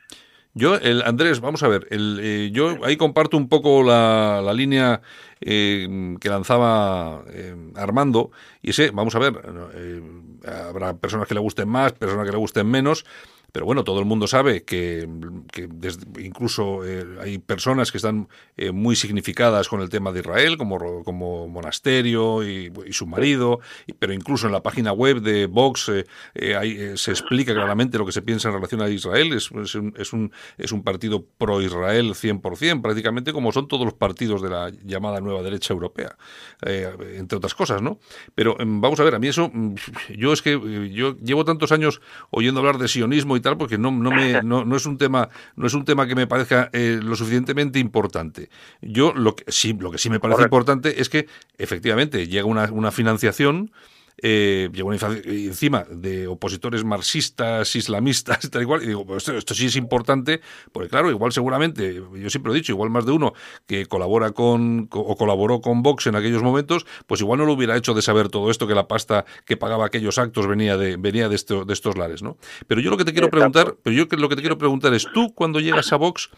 [0.57, 4.53] Yo, el Andrés, vamos a ver, el, eh, yo ahí comparto un poco la, la
[4.53, 5.01] línea
[5.41, 9.33] eh, que lanzaba eh, Armando, y sé, vamos a ver,
[9.73, 10.01] eh,
[10.47, 13.05] habrá personas que le gusten más, personas que le gusten menos,
[13.55, 15.07] pero bueno, todo el mundo sabe que,
[16.19, 21.05] incluso eh, hay personas que están eh, muy significadas con el tema de Israel, como,
[21.05, 23.61] como Monasterio y, su marido,
[23.97, 28.05] pero incluso en la página web de Vox eh, eh, eh, se explica claramente lo
[28.05, 29.31] que se piensa en relación a Israel.
[29.31, 33.93] Es, es un, es, un, es un partido pro-Israel 100%, prácticamente como son todos los
[33.93, 36.17] partidos de la llamada nueva derecha europea,
[36.61, 37.99] entre otras cosas, ¿no?
[38.33, 39.75] Pero em, vamos a ver, a mí eso, mm,
[40.17, 40.59] yo es que
[40.91, 44.75] yo llevo tantos años oyendo hablar de sionismo y porque no, no, me, no, no
[44.75, 48.49] es un tema, no es un tema que me parezca eh, lo suficientemente importante.
[48.81, 50.55] Yo lo que sí, lo que sí me parece Correcto.
[50.55, 51.27] importante es que
[51.57, 53.71] efectivamente llega una, una financiación
[54.21, 59.23] eh, llegó una infancia- encima de opositores marxistas, islamistas, tal y cual, y digo, pues
[59.23, 62.89] esto, esto sí es importante, porque claro, igual seguramente, yo siempre lo he dicho, igual
[62.89, 63.33] más de uno
[63.65, 67.53] que colabora con, co- o colaboró con Vox en aquellos momentos, pues igual no lo
[67.53, 70.97] hubiera hecho de saber todo esto, que la pasta que pagaba aquellos actos venía de,
[70.97, 72.37] venía de, esto- de estos lares, ¿no?
[72.67, 73.51] Pero yo lo que te quiero Exacto.
[73.51, 76.29] preguntar, pero yo lo que te quiero preguntar es, tú cuando llegas a Vox,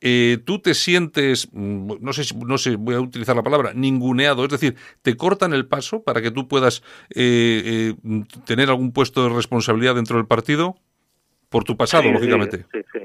[0.00, 3.72] eh, tú te sientes, mm, no sé, si- no sé, voy a utilizar la palabra,
[3.74, 6.82] ninguneado, es decir, te cortan el paso para que tú puedas
[7.14, 10.76] eh, eh, tener algún puesto de responsabilidad dentro del partido,
[11.48, 12.58] por tu pasado, Sí, lógicamente.
[12.72, 12.98] Sí, sí,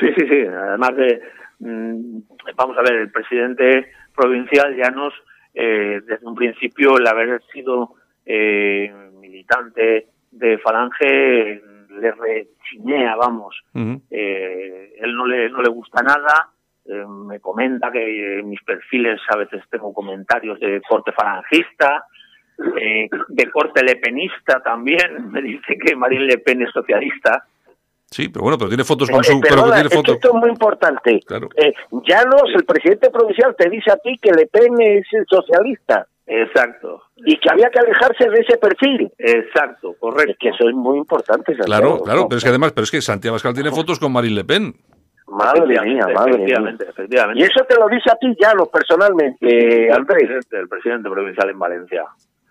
[0.00, 0.40] sí, sí, sí.
[0.46, 1.20] Además de,
[1.60, 2.18] mm,
[2.56, 5.14] vamos a ver, el presidente provincial Llanos,
[5.54, 7.94] eh, desde un principio, el haber sido
[8.26, 11.62] eh, militante de Falange,
[12.00, 13.56] le rechinea, vamos.
[14.10, 16.50] Eh, él no le, no le gusta nada.
[16.84, 22.04] eh, me comenta que en mis perfiles a veces tengo comentarios de corte falangista,
[22.80, 25.30] eh, de corte lepenista también.
[25.32, 27.44] Me dice que Marine Le Pen es socialista.
[28.08, 29.40] Sí, pero bueno, pero tiene fotos con Eh, su...
[29.40, 30.14] pero tiene fotos...
[30.14, 31.20] esto es muy importante.
[31.26, 31.48] Claro.
[31.56, 31.74] Eh,
[32.06, 37.02] Llanos, el presidente provincial, te dice a ti que Le Pen es el socialista Exacto,
[37.16, 39.10] y que había que alejarse de ese perfil.
[39.16, 40.34] exacto, Es correcto.
[40.40, 41.54] que eso es muy importante.
[41.54, 42.28] Claro, Santiago, claro, ¿no?
[42.28, 44.74] pero es que además, pero es que Santiago Abascal tiene fotos con Marine Le Pen.
[45.28, 46.36] Madre mía, Efectivamente, madre mía.
[46.44, 47.40] efectivamente, efectivamente.
[47.42, 50.18] Y eso te lo dice a ti Llanos personalmente, el Andrés.
[50.18, 52.04] presidente, el presidente provincial en Valencia.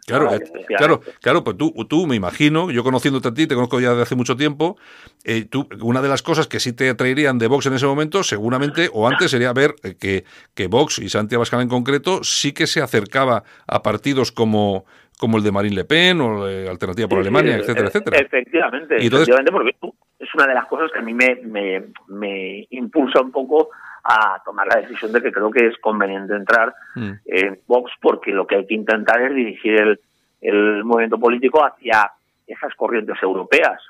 [0.07, 3.55] Claro, Ah, eh, claro, claro, pues tú, tú me imagino, yo conociéndote a ti, te
[3.55, 4.77] conozco ya de hace mucho tiempo,
[5.23, 8.21] eh, tú, una de las cosas que sí te atraerían de Vox en ese momento,
[8.21, 12.53] seguramente, o antes, sería ver eh, que, que Vox y Santiago Abascal en concreto sí
[12.53, 14.85] que se acercaba a partidos como,
[15.17, 18.17] como el de Marine Le Pen o eh, Alternativa por Sí, Alemania, etcétera, etcétera.
[18.19, 21.83] Efectivamente, Y entonces- efectivamente, porque es una de las cosas que a mí me, me,
[22.09, 23.69] me impulsa un poco
[24.05, 27.11] a tomar la decisión de que creo que es conveniente entrar Mm.
[27.25, 29.99] en Vox porque lo que hay que intentar es dirigir el,
[30.41, 32.11] el movimiento político hacia
[32.47, 33.81] esas corrientes europeas.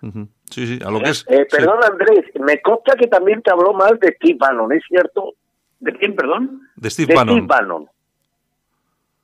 [0.49, 1.25] Sí, sí, a lo que es.
[1.29, 5.33] Eh, perdón, Andrés, me consta que también te habló mal de Steve Bannon, ¿es cierto?
[5.81, 6.61] ¿De quién, perdón?
[6.77, 7.35] de Steve de Bannon.
[7.35, 7.87] Steve Bannon.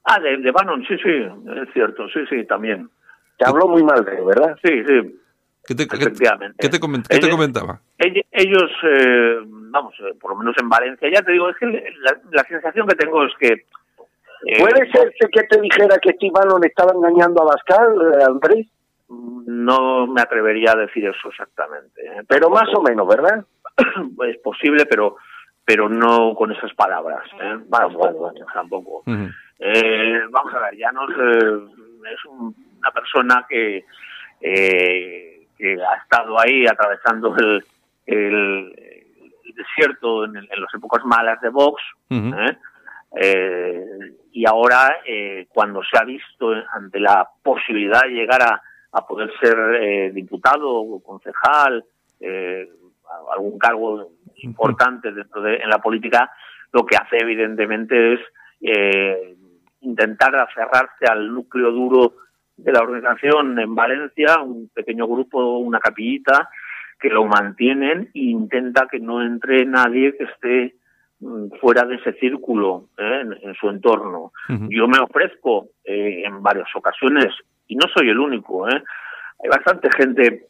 [0.04, 2.90] Ah, de, de Bannon, sí, sí, es cierto, sí, sí, también.
[3.38, 4.58] Te habló muy mal de él, ¿verdad?
[4.64, 5.20] Sí, sí,
[5.66, 6.58] ¿Qué te, efectivamente.
[6.60, 7.80] qué te coment- qué te comentaba?
[8.00, 9.38] Ell- Ellos, eh,
[9.72, 12.88] vamos, eh, por lo menos en Valencia, ya te digo, es que la, la sensación
[12.88, 13.48] que tengo es que...
[13.48, 18.68] eh, ¿Puede ser que te dijera que Steve Bannon estaba engañando a Bascal, eh, Andrés?
[19.10, 22.02] No me atrevería a decir eso exactamente.
[22.06, 22.22] ¿eh?
[22.28, 23.46] Pero Tampoco- más o menos, ¿verdad?
[24.28, 25.16] es posible, pero
[25.64, 27.24] pero no con esas palabras.
[27.40, 27.58] ¿eh?
[27.68, 28.40] Vale, Tampoco, vale, vale.
[28.54, 29.04] tampoco.
[29.06, 29.28] Ujú.
[29.60, 31.60] Eh, vamos a ver, Llanos eh,
[32.14, 33.86] es un- una persona que,
[34.42, 37.64] eh, que ha estado ahí atravesando el
[39.62, 41.82] desierto en, en las épocas malas de Vox.
[42.10, 42.34] Ujú.
[42.36, 42.58] ¿eh?
[43.16, 43.86] Eh,
[44.32, 48.62] y ahora, eh, cuando se ha visto ante la posibilidad de llegar a,
[48.94, 51.84] a poder ser eh, diputado o concejal,
[53.34, 54.12] algún cargo
[54.44, 56.32] importante dentro de en la política,
[56.72, 58.20] lo que hace evidentemente es
[58.62, 59.36] eh,
[59.82, 62.14] intentar aferrarse al núcleo duro
[62.58, 66.50] de la organización en Valencia, un pequeño grupo, una capillita,
[67.02, 70.76] que lo mantienen e intenta que no entre nadie que esté
[71.20, 73.22] mm, fuera de ese círculo ¿eh?
[73.22, 74.32] en, en su entorno.
[74.70, 77.34] Yo me ofrezco eh, en varias ocasiones,
[77.68, 78.84] y no soy el único, ¿eh?
[79.44, 80.48] hay bastante gente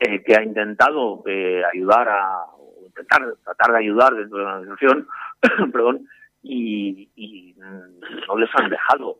[0.00, 4.54] eh, que ha intentado eh, ayudar a, o intentar tratar de ayudar dentro de la
[4.54, 5.06] organización,
[5.72, 6.08] perdón,
[6.42, 9.18] y, y, mm, no les han dejado.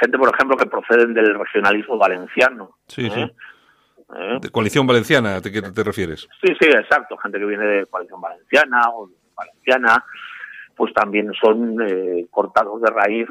[0.00, 2.70] gente, por ejemplo, que proceden del regionalismo valenciano.
[2.86, 3.30] Sí, sí.
[4.16, 4.38] ¿Eh?
[4.40, 6.28] De coalición valenciana, ¿a qué te refieres?
[6.42, 7.16] Sí, sí, exacto.
[7.18, 10.04] Gente que viene de coalición valenciana o de valenciana,
[10.76, 13.28] pues también son eh, cortados de raíz.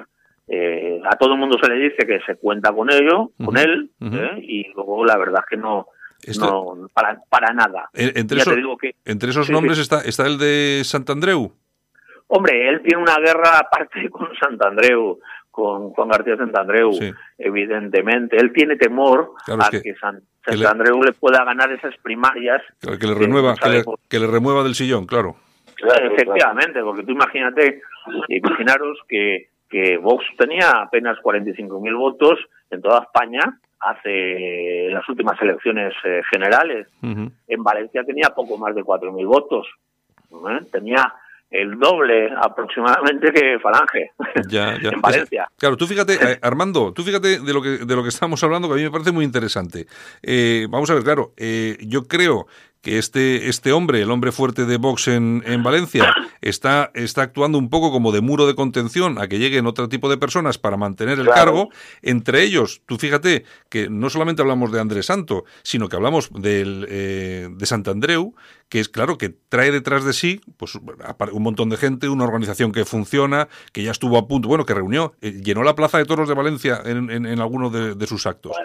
[0.47, 3.91] Eh, a todo el mundo se le dice que se cuenta con ello, con él.
[4.01, 4.39] ¿eh?
[4.41, 5.87] y luego la verdad que no,
[6.23, 7.89] Esto- no para, para nada.
[7.93, 9.83] Entre ya esos, te digo que, entre esos Sí, nombres sí.
[9.83, 11.53] Está, está el de Santandreu.
[12.27, 15.19] hombre, él tiene una guerra aparte con Santandreu,
[15.51, 17.11] con Juan García Santandreu, Sí.
[17.37, 18.37] evidentemente.
[18.37, 21.93] Él tiene temor Claro, a que- que, San- que le- Santandreu le pueda ganar esas
[22.01, 23.99] primarias Que, que le renueva, que le, sabemos.
[24.09, 25.35] que le remueva del sillón, claro.
[25.77, 27.81] Efectivamente, porque tú imagínate,
[28.29, 33.41] imaginaros que, que Vox tenía apenas 45.000 votos en toda España
[33.79, 36.87] hace las últimas elecciones eh, generales.
[37.01, 39.67] En Valencia tenía poco más de 4.000 votos.
[40.31, 40.59] ¿eh?
[40.71, 41.13] Tenía
[41.51, 44.11] el doble aproximadamente que Falange
[44.47, 44.89] Ya, ya.
[44.93, 45.47] en Valencia.
[45.57, 48.69] Claro, tú fíjate, eh, Armando, tú fíjate de lo que de lo que estamos hablando,
[48.69, 49.85] que a mí me parece muy interesante.
[50.23, 52.47] Eh, vamos a ver, claro, eh, yo creo
[52.81, 57.57] que este, este hombre, el hombre fuerte de Vox en, en Valencia, está, está actuando
[57.59, 60.77] un poco como de muro de contención a que lleguen otro tipo de personas para
[60.77, 61.35] mantener el Claro.
[61.35, 61.69] cargo.
[62.01, 66.87] Entre ellos, tú fíjate que no solamente hablamos de Andrés Santo, sino que hablamos del,
[66.89, 68.33] eh, de Santandreu,
[68.67, 72.71] que es claro que trae detrás de sí pues un montón de gente, una organización
[72.71, 76.05] que funciona, que ya estuvo a punto, bueno, que reunió, eh, llenó la plaza de
[76.05, 78.55] toros de Valencia en, en, en alguno de, de sus actos.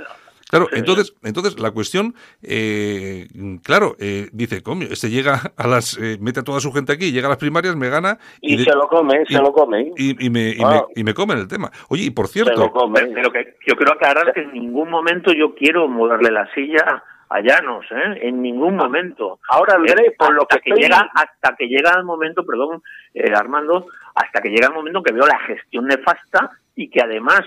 [0.49, 3.27] Claro, entonces, entonces la cuestión, eh,
[3.65, 7.11] claro, eh, dice, coño, este llega a las, eh, mete a toda su gente aquí,
[7.11, 9.93] llega a las primarias, me gana Y, de- se lo come, y- se lo come.
[9.97, 10.85] y, y me, y, Ah.
[10.95, 11.71] me, y me comen el tema.
[11.89, 13.07] Oye, y por Se lo cierto, come.
[13.13, 17.41] Pero, que yo quiero aclarar que en ningún momento yo quiero moverle la silla a
[17.41, 18.21] Llanos, ¿eh?
[18.29, 19.41] En ningún momento.
[19.49, 22.47] Ahora, Andrés, Eh, por lo hasta que que estoy- llega hasta que llega el momento,
[22.47, 22.83] perdón,
[23.15, 27.41] eh, Armando, hasta que llega el momento que veo la gestión nefasta y que además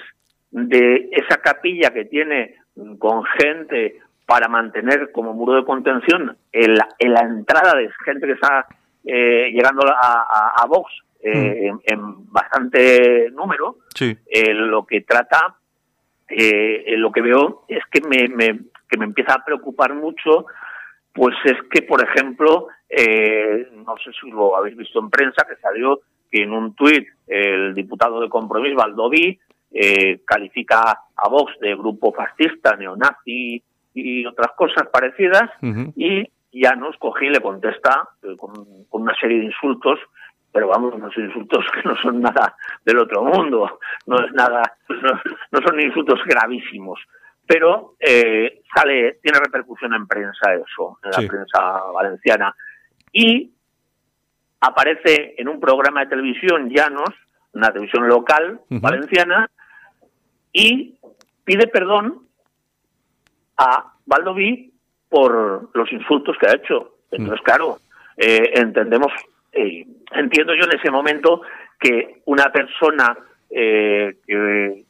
[0.51, 2.55] de esa capilla que tiene
[2.97, 8.27] con gente para mantener como muro de contención en la, en la entrada de gente
[8.27, 8.67] que está
[9.05, 9.93] eh, llegando a,
[10.29, 15.55] a, a Vox eh, en, en bastante número, sí, eh, lo que trata,
[16.29, 20.45] eh, lo que veo es que me, me- que me empieza a preocupar mucho,
[21.13, 25.55] pues es que, por ejemplo, eh, no sé si lo habéis visto en prensa, que
[25.57, 25.99] salió
[26.31, 29.39] que en un tuit el diputado de Compromís, Valdoví,
[29.71, 30.81] eh, califica
[31.15, 33.61] a Vox de grupo fascista, neonazi
[33.93, 35.49] y otras cosas parecidas,
[35.95, 38.53] y ya nos cogí y le contesta eh, con,
[38.89, 39.99] con una serie de insultos,
[40.51, 42.55] pero vamos, unos insultos que no son nada
[42.85, 45.11] del otro mundo, no es nada, no,
[45.51, 46.99] no son insultos gravísimos,
[47.45, 51.21] pero eh, sale, tiene repercusión en prensa eso, en Sí.
[51.23, 51.59] la prensa
[51.93, 52.55] valenciana,
[53.11, 53.51] y
[54.61, 57.09] aparece en un programa de televisión Llanos,
[57.53, 59.49] una televisión local valenciana,
[60.53, 60.97] y
[61.43, 62.23] pide perdón
[63.57, 64.71] a Valdoví
[65.09, 66.95] por los insultos que ha hecho.
[67.11, 67.77] Entonces, claro,
[68.17, 69.11] eh, entendemos,
[69.51, 71.41] eh, entiendo yo en ese momento
[71.79, 73.17] que una persona
[73.49, 74.83] eh, que,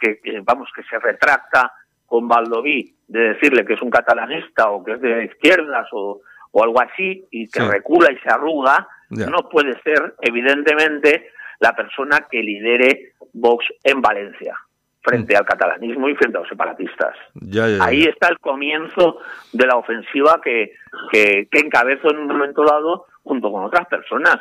[0.00, 1.72] que- que, vamos, que se retracta
[2.06, 6.20] con Valdoví de decirle que es un catalanista o que es de izquierdas o,
[6.50, 7.68] o algo así y que Sí.
[7.68, 8.88] recula y se arruga,
[9.30, 14.56] no puede ser, evidentemente, la persona que lidere Vox en Valencia
[15.02, 17.16] frente al catalanismo y frente a los separatistas.
[17.34, 19.18] ya, ya, ya, Ahí está el comienzo
[19.52, 20.72] de la ofensiva que,
[21.10, 24.38] que, que encabezo en un momento dado junto con otras personas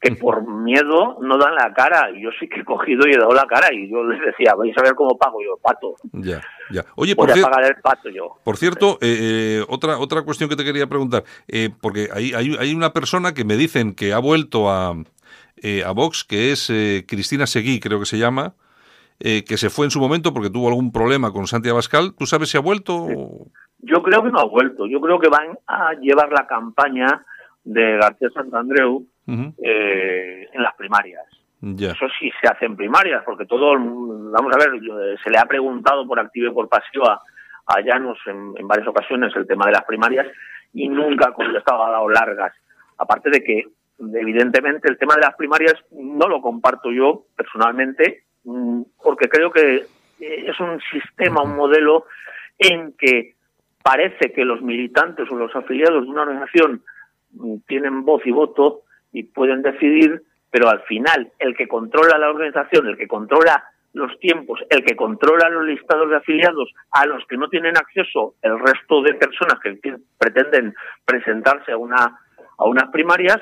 [0.00, 2.10] que por miedo no dan la cara.
[2.10, 4.76] Yo sí que he cogido y he dado la cara y yo les decía, vais
[4.76, 5.94] a ver cómo pago yo el pato.
[6.12, 6.40] Ya,
[6.72, 6.84] ya.
[6.96, 8.36] Oye, por Voy cierto, pagar el pato yo.
[8.42, 12.56] Por cierto, eh, eh, otra otra cuestión que te quería preguntar, eh, porque hay, hay,
[12.58, 14.96] hay una persona que me dicen que ha vuelto a,
[15.62, 18.54] eh, a Vox, que es eh, Cristina Seguí, creo que se llama,
[19.24, 22.14] eh, que se fue en su momento porque tuvo algún problema con Santi Abascal.
[22.18, 22.96] ¿Tú sabes si ha vuelto?
[22.96, 23.46] o-
[23.78, 24.86] Yo creo que no ha vuelto.
[24.86, 27.24] Yo creo que van a llevar la campaña
[27.64, 29.06] de García Santandreu
[29.62, 31.22] eh, en las primarias.
[31.60, 31.92] Ya.
[31.92, 35.44] Eso sí se hace en primarias, porque todo, vamos a ver, eh, se le ha
[35.46, 37.20] preguntado por activa y por pasiva
[37.66, 40.26] a Llanos en, en varias ocasiones el tema de las primarias
[40.74, 42.52] y nunca ha contestado, ha dado largas.
[42.98, 43.64] Aparte de que,
[44.00, 49.86] evidentemente, el tema de las primarias no lo comparto yo personalmente, porque creo que
[50.20, 52.06] eh, es un sistema, un modelo
[52.58, 53.34] en que
[53.82, 56.82] parece que los militantes o los afiliados de una organización
[57.32, 62.30] mm, tienen voz y voto y pueden decidir, pero al final el que controla la
[62.30, 67.26] organización, el que controla los tiempos, el que controla los listados de afiliados a los
[67.26, 69.78] que no tienen acceso el resto de personas que
[70.18, 70.74] pretenden
[71.04, 72.18] presentarse a una
[72.58, 73.40] a unas primarias,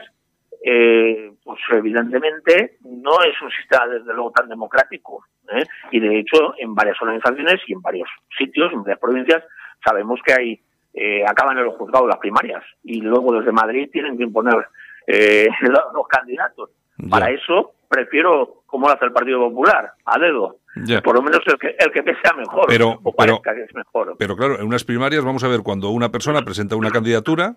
[0.65, 5.25] eh, pues evidentemente no es un sistema desde luego tan democrático.
[5.53, 5.65] ¿eh?
[5.91, 9.43] Y de hecho en varias organizaciones y en varios sitios, en varias provincias,
[9.85, 10.61] sabemos que hay
[10.93, 14.67] eh, acaban en los juzgados las primarias y luego desde Madrid tienen que imponer
[15.07, 16.71] eh, los, candidatos.
[16.99, 17.09] Ya.
[17.09, 20.57] Para eso prefiero, como lo hace el Partido Popular, a dedo.
[20.85, 21.01] Ya.
[21.01, 23.75] Por lo menos el que, el que sea mejor, Pero- o pero- parezca que es
[23.75, 24.15] mejor.
[24.19, 27.57] Pero claro, en unas primarias vamos a ver cuando una persona presenta una candidatura.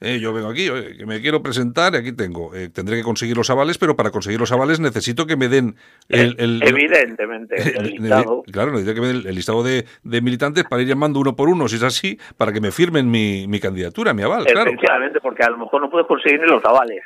[0.00, 2.54] Eh, yo vengo aquí, que me quiero presentar, y aquí tengo.
[2.54, 5.76] eh, tendré que conseguir los avales, pero para conseguir los avales necesito que me den
[6.08, 8.42] el, el- Evidentemente, el el- listado.
[8.52, 11.48] Claro, necesito que me den el listado de, de militantes para ir llamando uno por
[11.48, 14.70] uno, si es así, para que me firmen mi, mi candidatura, mi aval, claro.
[14.70, 17.02] Efectivamente, porque a lo mejor no puedes conseguir ni los avales.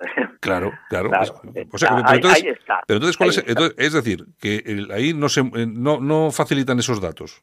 [0.40, 1.08] Claro, claro.
[1.08, 1.24] Claro.
[1.54, 3.50] Es- o sea, que- Ahí- pero entonces, ahí está, pero entonces, ¿cuál ahí es, está.
[3.52, 7.42] entonces, es decir, que el- ahí no se eh, no, no facilitan esos datos.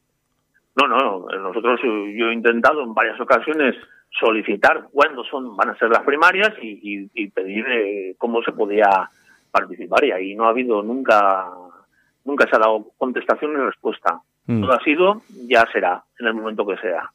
[0.75, 3.75] No, no, nosotros eh, yo he intentado en varias ocasiones
[4.19, 8.51] solicitar cuándo son van a ser las primarias y, y- y pedir eh, cómo se
[8.51, 9.09] podía
[9.51, 11.45] participar y ahí no ha habido nunca
[12.23, 14.19] nunca se ha dado contestación ni respuesta.
[14.45, 14.61] Mm.
[14.61, 17.09] Todo ha sido, ya será, en el momento que sea.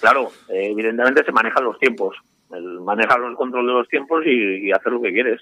[0.00, 2.16] Claro, eh, evidentemente se manejan los tiempos.
[2.52, 5.40] El manejar el control de los tiempos y, y hacer lo que quieres.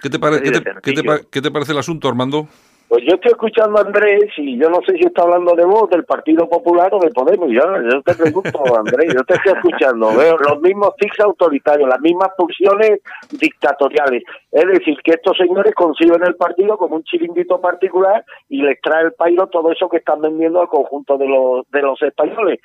[0.00, 2.48] ¿Qué te, pare- qué te- qué te qué te parece el asunto, Armando?
[2.88, 5.90] Pues yo estoy escuchando a Andrés y yo no sé si está hablando de vos,
[5.90, 7.50] del Partido Popular o de Podemos.
[7.50, 10.16] Yo, yo te pregunto, Andrés, yo te estoy escuchando.
[10.16, 14.22] Veo los mismos tics autoritarios, las mismas pulsiones dictatoriales.
[14.50, 19.04] Es decir, que estos señores conciben el partido como un chiringuito particular y les trae
[19.04, 22.58] el pairo todo eso que están vendiendo al conjunto de los, de los españoles.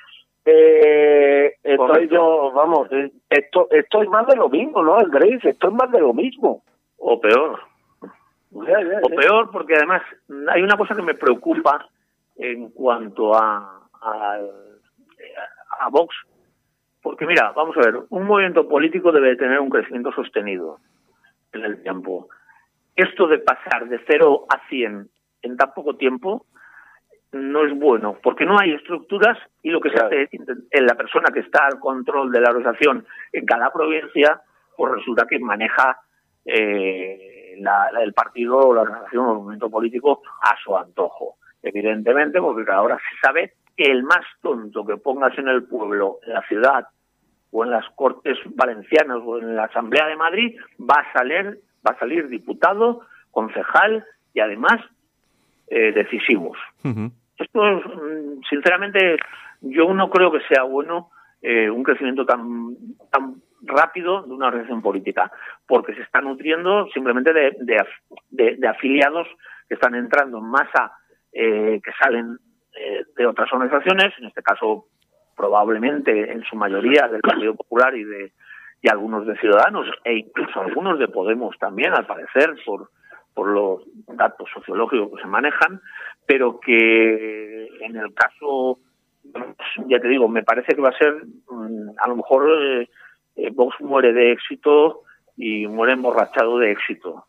[0.46, 5.44] Eh, estoy yo, vamos, eh, esto, esto es más de lo mismo, ¿no, Andrés?
[5.44, 6.62] Esto es más de lo mismo.
[6.96, 7.73] O peor.
[8.54, 10.02] O peor, porque además
[10.48, 11.88] hay una cosa que me preocupa
[12.36, 14.38] en cuanto a, a,
[15.80, 16.14] a Vox.
[17.02, 20.78] Porque mira, vamos a ver, un movimiento político debe tener un crecimiento sostenido
[21.52, 22.28] en el tiempo.
[22.96, 25.08] Esto de pasar de 0 a 100
[25.42, 26.46] en tan poco tiempo
[27.32, 30.08] no es bueno, porque no hay estructuras y lo que Claro.
[30.08, 30.40] se hace es
[30.70, 34.40] en la persona que está al control de la organización en cada provincia,
[34.76, 35.98] pues resulta que maneja
[36.46, 41.36] eh, la- la- el partido o la organización o el movimiento político a su antojo.
[41.62, 46.34] Evidentemente, porque ahora se sabe que el más tonto que pongas en el pueblo, en
[46.34, 46.86] la ciudad
[47.50, 51.92] o en las Cortes Valencianas o en la Asamblea de Madrid va a salir, va
[51.92, 53.00] a salir diputado,
[53.30, 54.80] concejal y además
[55.68, 56.58] eh, decisivos.
[57.38, 59.16] Esto, es, mm, sinceramente,
[59.62, 61.10] yo no creo que sea bueno
[61.42, 62.76] eh, un crecimiento tan,
[63.10, 63.34] tan
[63.66, 65.30] rápido de una organización política,
[65.66, 68.00] porque se está nutriendo simplemente de, de af-
[68.30, 69.26] de- de afiliados
[69.68, 70.92] que están entrando en masa,
[71.32, 72.38] eh, que salen
[72.76, 74.86] eh, de otras organizaciones, en este caso
[75.36, 78.32] probablemente en su mayoría del Partido Popular y de
[78.82, 82.90] y algunos de Ciudadanos e incluso algunos de Podemos también, al parecer, por
[83.32, 85.80] por los datos sociológicos que se manejan,
[86.24, 88.78] pero que en el caso,
[89.88, 91.14] ya te digo, me parece que va a ser,
[91.50, 92.88] mm, a lo mejor eh,
[93.36, 95.02] eh, Vox muere de éxito
[95.36, 97.26] y muere emborrachado de éxito.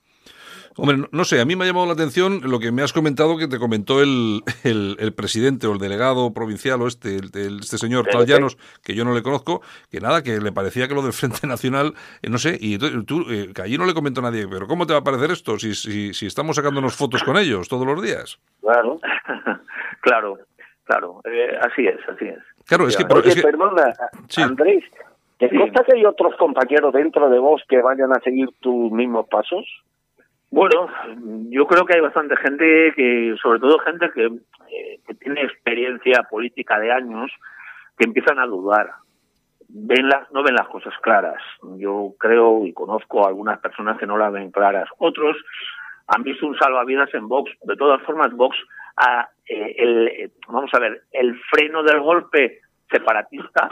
[0.78, 2.92] Hombre, no, no sé, a mí me ha llamado la atención lo que me has
[2.92, 7.60] comentado que te comentó el, el, el presidente o el delegado provincial o este, el-
[7.62, 8.32] este señor Tal PNP.
[8.34, 11.48] Llanos, que yo no le conozco, que nada, que le parecía que lo del Frente
[11.48, 14.86] Nacional, eh, no sé, y tú, eh, que allí no le comentó nadie, pero ¿cómo
[14.86, 18.02] te va a parecer esto si, si, si estamos sacándonos fotos con ellos todos los
[18.04, 18.38] días?
[18.60, 19.00] Claro.
[20.02, 20.38] claro,
[20.84, 22.40] claro, eh, así es, así es.
[22.66, 23.06] Claro, es que...
[23.06, 23.94] pero Oye, es que- perdona,
[24.28, 24.42] Sí.
[24.42, 24.84] Andrés,
[25.38, 29.28] ¿te consta que hay otros compañeros dentro de vos que vayan a seguir tus mismos
[29.28, 29.66] pasos?
[30.52, 30.88] Bueno,
[31.50, 36.24] yo creo que hay bastante gente que, sobre todo gente que, eh, que tiene experiencia
[36.30, 37.32] política de años,
[37.98, 38.92] que empiezan a dudar.
[39.68, 41.42] Ven las, no ven las cosas claras.
[41.78, 44.88] Yo creo y conozco a algunas personas que no las ven claras.
[44.98, 45.36] Otros
[46.08, 47.52] han visto un salvavidas en Vox.
[47.64, 48.56] De todas formas, Vox,
[48.98, 52.60] ha, eh, el, eh, vamos a ver, el freno del golpe
[52.90, 53.68] separatista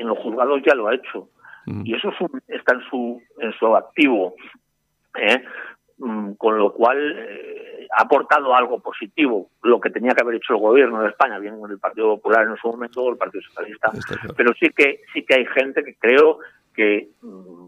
[0.00, 1.28] en los juzgados ya lo ha hecho.
[1.66, 1.82] Mm.
[1.86, 4.34] Y eso es un- está en su, en su activo.
[5.18, 5.42] ¿eh?
[5.98, 10.52] Mm, con lo cual eh, ha aportado algo positivo, lo que tenía que haber hecho
[10.52, 13.42] el gobierno de España, bien con el Partido Popular en su momento o el Partido
[13.42, 13.90] Socialista.
[14.06, 14.34] Claro.
[14.36, 16.38] Pero sí que sí que hay gente que creo
[16.74, 17.66] que mm,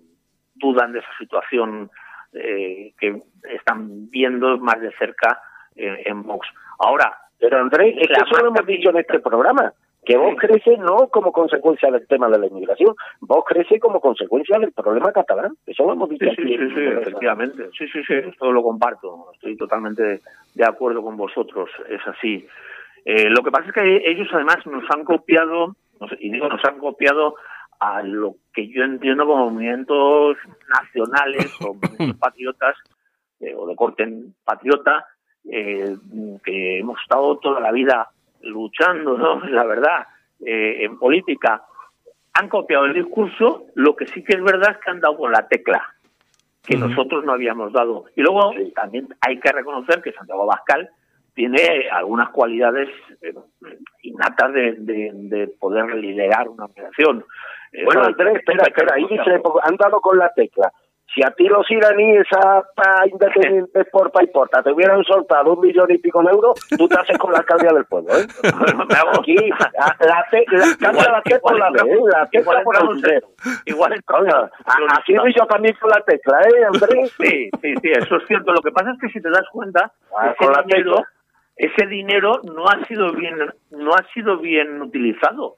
[0.56, 1.90] dudan de esa situación
[2.34, 3.22] eh, que
[3.54, 5.40] están viendo más de cerca
[5.74, 6.46] eh, en Vox.
[6.80, 9.72] Ahora, Pero Andrés, es que eso lo hemos dicho en este programa,
[10.08, 10.46] que vos Sí.
[10.46, 15.12] crece no como consecuencia del tema de la inmigración, vos crece como consecuencia del problema
[15.12, 15.52] catalán.
[15.66, 16.56] Eso lo hemos dicho Sí, aquí.
[16.56, 17.68] sí, sí, efectivamente.
[17.76, 19.32] Sí, sí, sí, esto lo comparto.
[19.34, 20.22] Estoy totalmente
[20.54, 21.68] de, acuerdo con vosotros.
[21.90, 22.46] Es así.
[23.04, 25.76] Eh, lo que pasa es que ellos además nos han copiado,
[26.18, 27.34] y digo nos han copiado
[27.78, 30.38] a lo que yo entiendo como movimientos
[30.74, 32.76] nacionales o movimientos patriotas
[33.40, 34.08] eh, o de corte
[34.42, 35.04] patriota
[35.44, 35.94] eh,
[36.42, 38.08] que hemos estado toda la vida
[38.42, 39.40] luchando, ¿no?
[39.48, 40.06] La verdad,
[40.44, 41.62] eh, en política
[42.34, 45.32] han copiado el discurso, lo que sí que es verdad es que han dado con
[45.32, 45.82] la tecla
[46.64, 48.04] que nosotros no habíamos dado.
[48.14, 50.88] Y luego también hay que reconocer que Santiago Bascal
[51.34, 52.88] tiene algunas cualidades
[53.22, 53.32] eh,
[54.02, 57.24] innatas de, de, de poder liderar una operación.
[57.72, 60.70] Eh, Bueno, Andrés, espera, espera, ahí dice, han dado con la tecla.
[61.14, 65.54] Si a ti los iraníes a, a independientes por pa y porta te hubieran soltado
[65.54, 68.26] un millón y pico de euros, tú te haces con la alcaldía del pueblo, ¿eh?
[69.18, 71.96] Aquí, la, la, te- la, cambia la T por la B, ¿eh?
[72.12, 72.76] La tecla por
[73.66, 74.50] igual a-
[74.98, 77.12] así doy yo también con la tecla, ¿eh, Andrés?
[77.20, 78.52] Sí, sí, sí, eso es cierto.
[78.52, 81.08] Lo que pasa es que si te das cuenta, Ah, con la ese dinero, tecla.
[81.56, 83.36] ese dinero no ha sido bien,
[83.70, 85.56] no ha sido bien utilizado,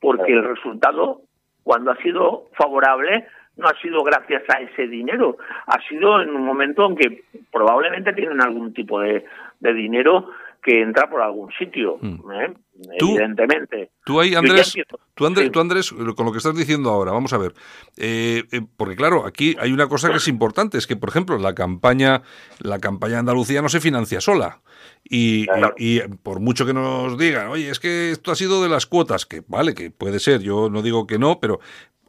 [0.00, 1.22] porque el resultado,
[1.62, 3.26] cuando ha sido favorable,
[3.60, 5.36] no ha sido gracias a ese dinero,
[5.66, 9.24] ha sido en un momento en que probablemente tienen algún tipo de,
[9.60, 10.28] de dinero
[10.62, 12.30] que entra por algún sitio, Mm.
[12.32, 12.52] ¿eh?
[12.98, 13.90] Tú- evidentemente.
[14.04, 14.74] Tú ahí, Andrés,
[15.14, 15.50] tú, Andrés, Sí.
[15.52, 17.52] tú, Andrés, con lo que estás diciendo ahora, vamos a ver.
[17.96, 21.38] Eh, eh, porque claro, aquí hay una cosa que es importante, es que, por ejemplo,
[21.38, 22.22] la campaña,
[22.58, 24.60] la campaña de Andalucía no se financia sola.
[25.02, 25.74] Y, Claro.
[25.78, 28.84] y- y por mucho que nos digan, oye, es que esto ha sido de las
[28.86, 31.60] cuotas, que vale, que puede ser, yo no digo que no, pero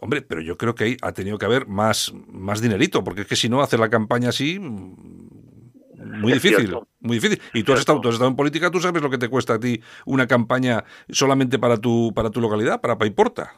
[0.02, 3.28] hombre, pero yo creo que ahí ha tenido que haber más, más dinerito, porque es
[3.28, 4.96] que si no, hacer la campaña así, mm,
[6.20, 6.88] muy Es difícil, cierto.
[7.00, 7.40] muy difícil.
[7.54, 9.54] Y tú has, estado, tú has estado en política, tú sabes lo que te cuesta
[9.54, 13.54] a ti una campaña solamente para tu, para tu localidad, para Paiporta.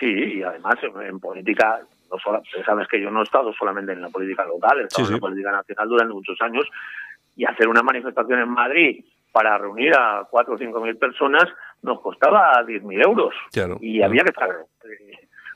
[0.00, 0.06] Sí,
[0.38, 4.08] y además en, política, no solo, sabes que yo no he estado solamente en la
[4.08, 5.20] política local, he estado Sí, en sí.
[5.20, 6.66] la política nacional durante muchos años
[7.36, 11.44] y hacer una manifestación en Madrid para reunir a cuatro o cinco mil personas
[11.82, 13.34] nos costaba 10.000 euros.
[13.52, 14.10] Claro, y claro.
[14.10, 14.50] había que estar...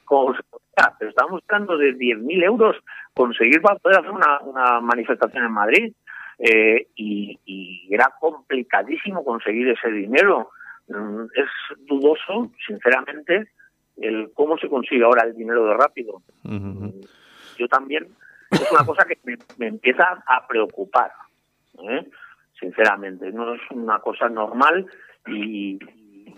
[0.06, 2.76] podía, pero estábamos buscando de 10.000 euros
[3.14, 5.92] conseguir para poder hacer una, una manifestación en Madrid.
[6.38, 10.50] eh, y, y era complicadísimo conseguir ese dinero.
[10.88, 11.48] Mm, Es
[11.86, 13.48] dudoso, sinceramente,
[13.96, 16.22] el cómo se consigue ahora el dinero de rápido.
[16.44, 17.00] Ujú.
[17.58, 18.06] Yo también,
[18.50, 21.10] es una cosa que me, me empieza a preocupar,
[21.88, 22.06] ¿eh?
[22.60, 23.32] sinceramente.
[23.32, 24.86] No es una cosa normal
[25.26, 26.34] y, y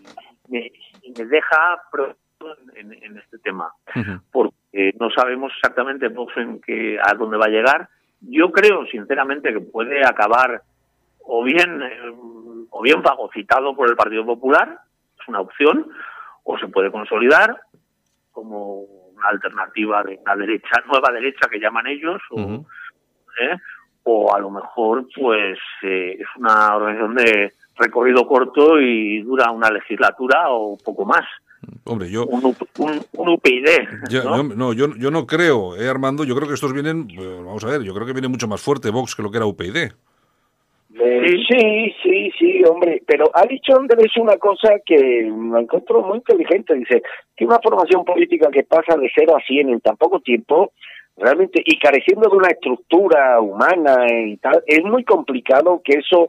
[0.48, 0.70] me,
[1.18, 2.27] me deja preocupado
[2.74, 3.72] en, en este tema,
[4.30, 7.88] porque no sabemos exactamente Vox en qué, a dónde va a llegar.
[8.20, 10.62] Yo creo, sinceramente, que puede acabar
[11.20, 12.12] o bien eh,
[12.70, 14.80] o bien fagocitado por el Partido Popular,
[15.20, 15.86] es una opción,
[16.44, 17.60] o se puede consolidar
[18.32, 22.64] como una alternativa de una derecha, nueva derecha que llaman ellos, o.
[23.40, 23.56] ¿eh?
[24.04, 29.70] o a lo mejor pues eh, es una organización de recorrido corto y dura una
[29.70, 31.24] legislatura o poco más,
[31.84, 33.66] Hombre, yo, un, un, un UPyD.
[34.24, 34.36] ¿no?
[34.36, 37.68] yo- no, yo, yo no creo, eh, Armando, yo creo que estos vienen, vamos a
[37.68, 39.90] ver, yo creo que viene mucho más fuerte Vox que lo que era UPyD.
[41.00, 46.18] Eh, sí, sí, sí, hombre, pero ha dicho Andrés una cosa que me encuentro muy
[46.18, 47.02] inteligente, dice
[47.36, 50.72] que una formación política que pasa de 0 a 100 en tan poco tiempo,
[51.16, 56.28] realmente, y careciendo de una estructura humana y tal, es muy complicado que eso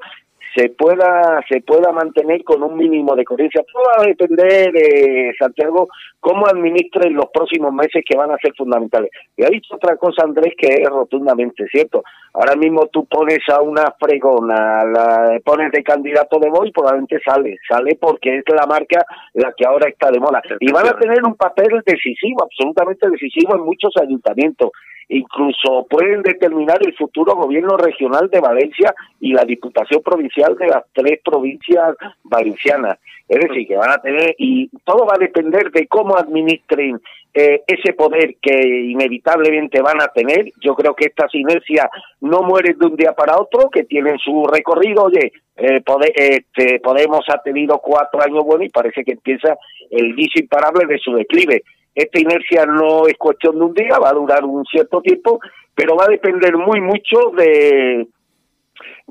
[0.56, 3.64] se pueda se pueda mantener con un mínimo de coherencia.
[3.72, 5.88] Todo va a depender, eh, Santiago,
[6.20, 9.12] cómo administren los próximos meses que van a ser fundamentales.
[9.38, 12.04] Y ha dicho otra cosa, Andrés, que es rotundamente cierto.
[12.34, 17.58] Ahora mismo tú pones a una fregona, la pones de candidato de voy, probablemente sale,
[17.68, 20.41] sale porque es la marca la que ahora está de moda.
[20.60, 24.72] Y van a tener un papel decisivo, absolutamente decisivo en muchos ayuntamientos.
[25.10, 30.84] Incluso pueden determinar el futuro gobierno regional de Valencia y la diputación provincial de las
[30.93, 32.99] tres provincias valencianas.
[33.28, 36.99] Es decir, que van a tener, y todo va a depender de cómo administren
[37.34, 38.55] eh, ese poder que
[38.89, 40.51] inevitablemente van a tener.
[40.62, 41.88] Yo creo que estas inercias
[42.22, 45.03] no mueren de un día para otro, que tienen su recorrido.
[45.03, 45.82] Oye, eh,
[46.16, 49.55] este, Podemos ha tenido cuatro años buenos y parece que empieza
[49.91, 51.64] el vicio imparable de su declive.
[52.02, 55.39] Esta inercia no es cuestión de un día, va a durar un cierto tiempo,
[55.76, 58.08] pero va a depender muy mucho de,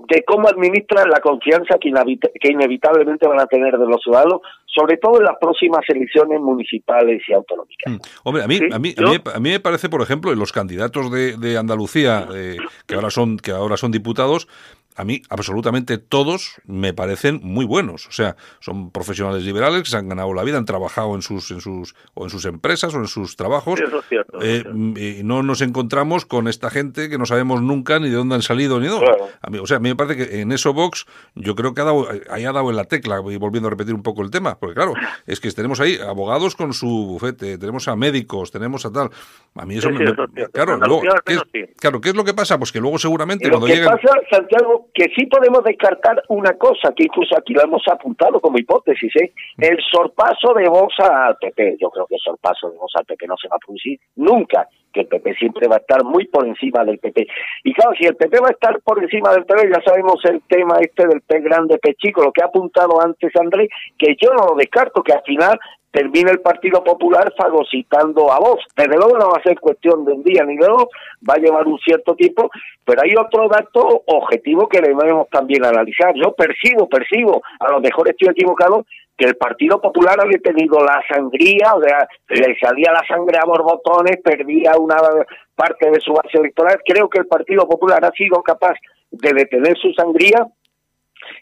[0.08, 4.40] de cómo administran la confianza que, inevit- que inevitablemente van a tener de los ciudadanos,
[4.66, 7.92] sobre todo en las próximas elecciones municipales y autonómicas.
[7.92, 7.98] Mm.
[8.24, 10.38] Hombre, a mí, Sí, a mí, a mí, a mí me parece, por ejemplo, en
[10.38, 14.48] los candidatos de, de Andalucía eh, que ahora son que ahora son diputados,
[14.98, 18.06] a mí absolutamente todos me parecen muy buenos.
[18.08, 21.50] O sea, son profesionales liberales que se han ganado la vida, han trabajado en sus
[21.52, 23.80] en sus o en sus empresas o en sus trabajos.
[23.80, 24.76] Eso es cierto, Eh, cierto.
[24.76, 28.42] y no nos encontramos con esta gente que no sabemos nunca ni de dónde han
[28.42, 29.06] salido ni dónde.
[29.06, 29.28] Claro.
[29.40, 31.80] A mí, o sea, a mí me parece que en eso Vox yo creo que
[31.80, 34.58] ha dado, haya dado en la tecla, y volviendo a repetir un poco el tema,
[34.58, 34.94] porque claro,
[35.26, 39.10] es que tenemos ahí abogados con su bufete, tenemos a médicos, tenemos a tal.
[39.54, 41.74] A mí eso Sí, me, eso es claro, luego, Andalucía al ¿qué es, menos sí.
[41.78, 42.58] claro, ¿qué es lo que pasa?
[42.58, 46.92] Pues que luego seguramente Lo cuando que pasa, Santiago, que sí podemos descartar una cosa,
[46.94, 49.32] que incluso aquí lo hemos apuntado como hipótesis, ¿eh?
[49.58, 51.76] el sorpaso de Vox al PP.
[51.80, 54.68] Yo creo que el sorpaso de Vox al PP no se va a producir nunca,
[54.92, 57.26] que el PP siempre va a estar muy por encima del PP.
[57.64, 60.42] Y claro, si el PP va a estar por encima del PP, ya sabemos el
[60.48, 63.68] tema este del P grande, P chico, lo que ha apuntado antes Andrés,
[63.98, 65.58] que yo no lo descarto, que al final
[65.90, 68.64] termine el Partido Popular fagocitando a Vox.
[68.76, 70.86] Desde luego no va a ser cuestión de un día ni de dos,
[71.28, 72.50] va a llevar un cierto tiempo,
[72.84, 76.14] pero hay otro dato objetivo que debemos también analizar.
[76.14, 78.84] Yo percibo, percibo, a lo mejor estoy equivocado,
[79.16, 83.44] que el Partido Popular había tenido la sangría, o sea, le salía la sangre a
[83.44, 84.96] borbotones, perdía una
[85.56, 86.80] parte de su base electoral.
[86.86, 88.74] Creo que el Partido Popular ha sido capaz
[89.10, 90.46] de detener su sangría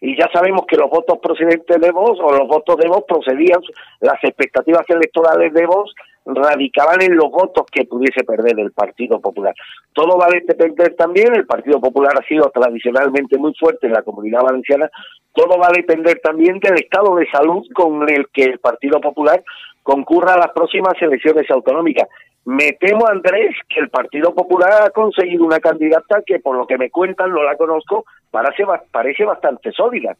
[0.00, 3.60] y ya sabemos que los votos procedentes de Vox o los votos de Vox procedían,
[4.00, 5.94] las expectativas electorales de Vox
[6.26, 9.54] radicaban en los votos que pudiese perder el Partido Popular.
[9.92, 14.02] Todo va a depender también, el Partido Popular ha sido tradicionalmente muy fuerte en la
[14.02, 14.90] comunidad valenciana,
[15.32, 19.42] todo va a depender también del estado de salud con el que el Partido Popular
[19.82, 22.08] concurra a las próximas elecciones autonómicas.
[22.46, 26.78] Me temo, Andrés, que el Partido Popular ha conseguido una candidata que, por lo que
[26.78, 30.16] me cuentan, no la conozco, parece, parece bastante sólida.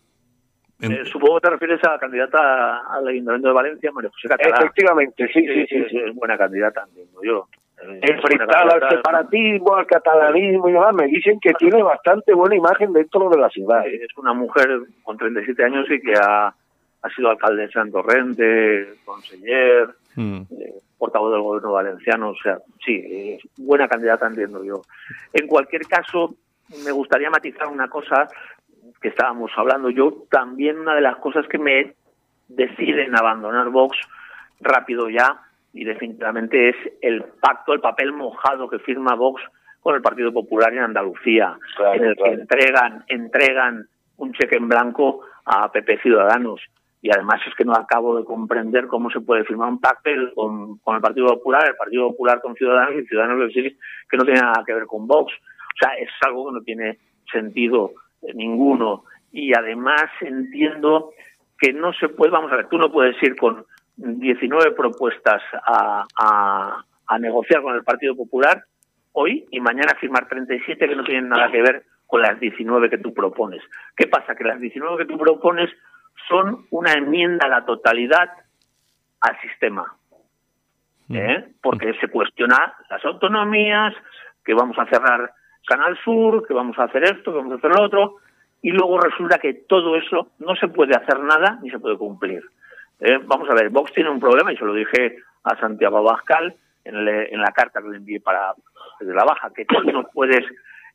[0.81, 4.29] En- Eh, supongo que te refieres a la candidata al Ayuntamiento de Valencia, María José
[4.29, 4.57] Catalá.
[4.59, 5.77] Efectivamente, sí, sí, sí.
[5.77, 7.47] es, es buena candidata, entiendo yo.
[7.83, 12.93] Eh, enfrentada al separatismo, al catalanismo y demás, me dicen que tiene bastante buena imagen
[12.93, 13.87] dentro de la ciudad.
[13.87, 14.69] Es una mujer
[15.05, 20.41] con 37 años y que ha, ha sido alcaldesa en Torrente, conseller, Mm.
[20.59, 20.73] eh,
[21.07, 23.03] portavoz del gobierno valenciano, o sea, sí,
[23.39, 24.83] es buena candidata, entiendo yo.
[25.33, 26.35] En cualquier caso,
[26.85, 28.29] me gustaría matizar una cosa
[29.01, 29.91] que estábamos hablando.
[29.91, 31.95] Yo también una de las cosas que me
[32.49, 33.97] deciden abandonar Vox
[34.61, 35.43] rápido ya
[35.73, 39.43] y definitivamente es el pacto, el papel mojado que firma Vox
[39.81, 42.33] con el Partido Popular en Andalucía, Claro, en el claro.
[42.33, 46.61] que entregan, entregan un cheque en blanco a PP Ciudadanos.
[47.07, 50.81] Y además es que no acabo de comprender cómo se puede firmar un pacto con,
[50.97, 54.75] el Partido Popular, el Partido Popular con Ciudadanos y Ciudadanos que no tiene nada que
[54.75, 55.33] ver con Vox.
[55.33, 56.99] O sea, es algo que no tiene
[57.31, 57.93] sentido
[58.23, 59.05] eh, ninguno.
[59.31, 61.11] Y además entiendo
[61.57, 67.19] que no se puede, vamos a ver, tú no puedes ir con 19 propuestas a
[67.21, 68.65] negociar con el Partido Popular
[69.13, 72.99] hoy y mañana firmar 37 que no tienen nada que ver con las 19 que
[72.99, 73.63] tú propones.
[73.97, 74.35] ¿Qué pasa?
[74.35, 75.71] Que las 19 que tú propones
[76.29, 78.31] son una enmienda a la totalidad
[79.21, 79.95] al sistema.
[81.11, 81.49] ¿eh?
[81.63, 83.95] Porque se cuestiona las autonomías,
[84.45, 85.33] que vamos a cerrar
[85.67, 88.17] Canal Sur, que vamos a hacer esto, que vamos a hacer lo otro,
[88.63, 92.43] y luego resulta que todo eso no se puede hacer nada ni se puede cumplir.
[93.01, 93.19] ¿eh?
[93.25, 96.55] Vamos a ver, Vox tiene un problema, y se lo dije a Santiago Abascal
[96.85, 98.55] en, el- en la carta que le envié para
[99.01, 100.45] de la baja, que tú no puedes,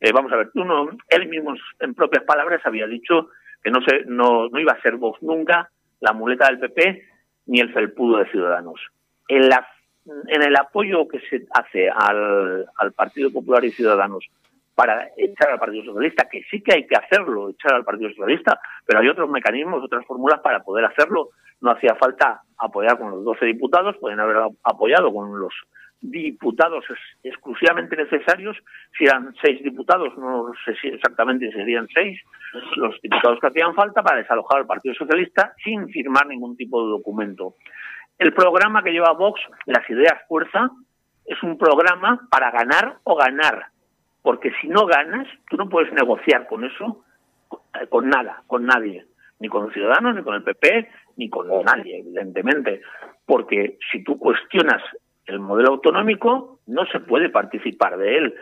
[0.00, 3.28] eh, vamos a ver, tú no, él mismo en propias palabras había dicho
[3.62, 7.02] que no, se, no, no iba a ser Vox nunca la muleta del PP
[7.46, 8.80] ni el felpudo de Ciudadanos.
[9.28, 9.66] En, la,
[10.26, 14.26] en el apoyo que se hace al, al Partido Popular y Ciudadanos
[14.74, 18.58] para echar al Partido Socialista, que sí que hay que hacerlo, echar al Partido Socialista,
[18.86, 21.30] pero hay otros mecanismos, otras fórmulas para poder hacerlo.
[21.60, 25.52] No hacía falta apoyar con los 12 diputados, pueden haber apoyado con los
[26.02, 28.56] diputados ex- exclusivamente necesarios.
[28.98, 32.20] Si eran seis diputados, no sé si exactamente serían seis,
[32.76, 36.90] los diputados que hacían falta para desalojar al Partido Socialista sin firmar ningún tipo de
[36.90, 37.54] documento.
[38.18, 40.70] El programa que lleva Vox, Las Ideas Fuerza,
[41.24, 43.66] es un programa para ganar o ganar.
[44.22, 47.04] Porque si no ganas, tú no puedes negociar con eso,
[47.88, 49.06] con nada, con nadie.
[49.40, 52.80] Ni con los ciudadanos, ni con el PP, ni con nadie, evidentemente.
[53.26, 54.80] Porque si tú cuestionas
[55.26, 58.34] el modelo autonómico, no se puede participar de él.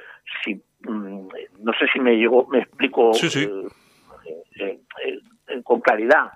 [0.45, 0.55] Si,
[0.89, 1.29] mm,
[1.61, 3.43] no sé si me llegó, me explico Sí, sí.
[3.45, 3.69] eh,
[4.61, 4.81] eh,
[5.49, 6.31] eh, con claridad.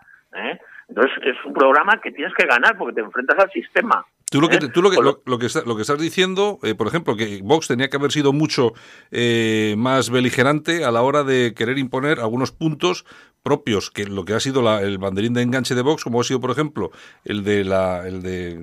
[0.89, 4.05] Entonces es un programa que tienes que ganar porque te enfrentas al sistema.
[4.31, 6.59] Tú lo que, tú lo que, lo- lo, lo que, está- lo que estás diciendo,
[6.65, 8.73] eh, por ejemplo, que Vox tenía que haber sido mucho
[9.13, 13.05] eh, más beligerante a la hora de querer imponer algunos puntos
[13.45, 16.25] propios, que lo que ha sido la- el banderín de enganche de Vox, como ha
[16.25, 16.91] sido, por ejemplo,
[17.25, 18.59] el de, la, el de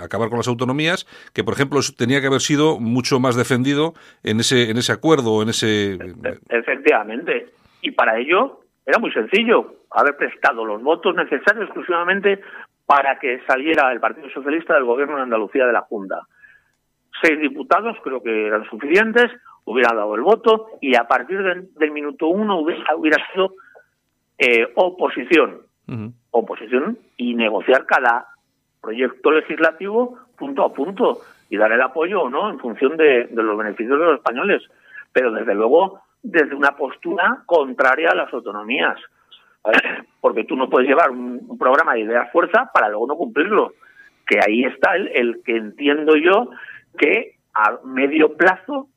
[0.00, 4.38] acabar con las autonomías, que, por ejemplo, tenía que haber sido mucho más defendido en
[4.40, 5.98] ese, en ese acuerdo, en ese...
[6.50, 7.48] Efectivamente.
[7.82, 12.40] Y para ello era muy sencillo haber prestado los votos necesarios exclusivamente
[12.84, 16.20] para que saliera el Partido Socialista del gobierno de Andalucía de la Junta.
[17.22, 19.32] Seis diputados creo que eran suficientes,
[19.64, 23.54] hubiera dado el voto y a partir del, del minuto uno hubiera, hubiera sido
[24.38, 25.62] eh, oposición.
[26.32, 28.26] Oposición y negociar cada
[28.80, 33.42] proyecto legislativo punto a punto y dar el apoyo o no en función de, de
[33.42, 34.62] los beneficios de los españoles.
[35.12, 38.98] Pero desde luego desde una postura contraria a las autonomías.
[40.20, 43.74] Porque tú no puedes llevar un, un programa de ideas fuerza para luego no cumplirlo.
[44.26, 46.50] Que ahí está el, el que entiendo yo
[46.98, 48.88] que a medio plazo,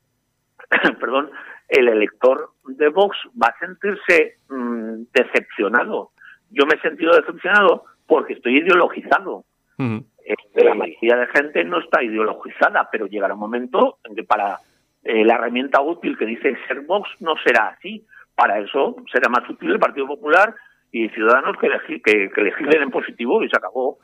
[1.00, 1.30] perdón,
[1.70, 6.10] el elector de Vox va a sentirse mm, decepcionado.
[6.50, 9.44] Yo me he sentido decepcionado porque estoy ideologizado.
[9.78, 14.58] Eh, la mayoría de gente no está ideologizada, pero llegará un momento en que para
[15.04, 18.04] eh, la herramienta útil que dice ser Vox no será así.
[18.34, 20.54] Para eso será más útil el Partido Popular
[20.90, 21.68] y Ciudadanos que,
[22.04, 23.98] que, que legislen en positivo y se acabó.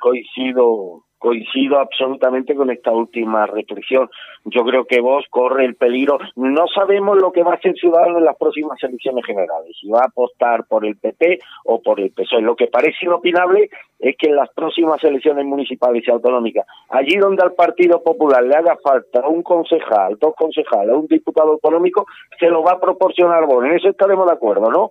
[0.00, 4.08] coincido coincido absolutamente con esta última reflexión.
[4.44, 6.18] Yo creo que vos corre el peligro.
[6.36, 10.00] No sabemos lo que va a hacer Ciudadanos en las próximas elecciones generales, si va
[10.00, 12.42] a apostar por el PP o por el PSOE.
[12.42, 17.42] Lo que parece inopinable es que en las próximas elecciones municipales y autonómicas, allí donde
[17.42, 22.06] al Partido Popular le haga falta un concejal, dos concejales, un diputado autonómico,
[22.38, 23.64] se lo va a proporcionar vos.
[23.64, 24.90] En eso estaremos de acuerdo, ¿no?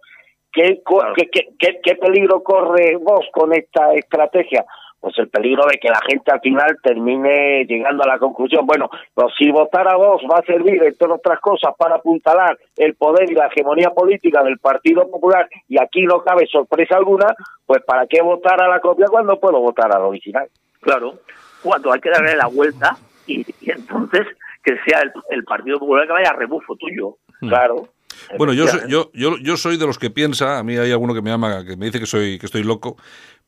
[0.51, 0.81] ¿Qué,
[1.17, 4.65] qué, qué- qué peligro corre vos con esta estrategia?
[4.99, 8.89] Pues el peligro de que la gente al final termine llegando a la conclusión, bueno,
[9.13, 13.29] pues si votar a vos va a servir, entre otras cosas, para apuntalar el poder
[13.29, 17.27] y la hegemonía política del Partido Popular, y aquí no cabe sorpresa alguna,
[17.67, 20.47] pues ¿para qué votar a la copia cuando puedo votar al original?
[20.81, 21.13] Claro,
[21.61, 24.25] cuando hay que darle la vuelta y, y entonces
[24.63, 27.17] que sea el, el Partido Popular que vaya a rebufo tuyo.
[27.39, 27.89] Claro.
[28.37, 31.21] Bueno, yo yo, yo, yo soy de los que piensa, a mí hay alguno que
[31.21, 32.97] me llama, que me dice que soy, que estoy loco,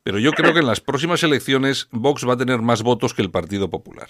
[0.08, 3.20] pero yo creo que en las próximas elecciones Vox va a tener más votos que
[3.20, 4.08] el Partido Popular.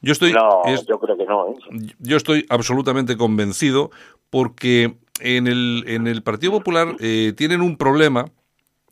[0.00, 1.48] Yo estoy, No, es- yo creo que no.
[1.50, 1.54] ¿eh?
[1.98, 3.90] yo estoy absolutamente convencido
[4.30, 8.24] porque en el, en el Partido Popular eh, tienen un problema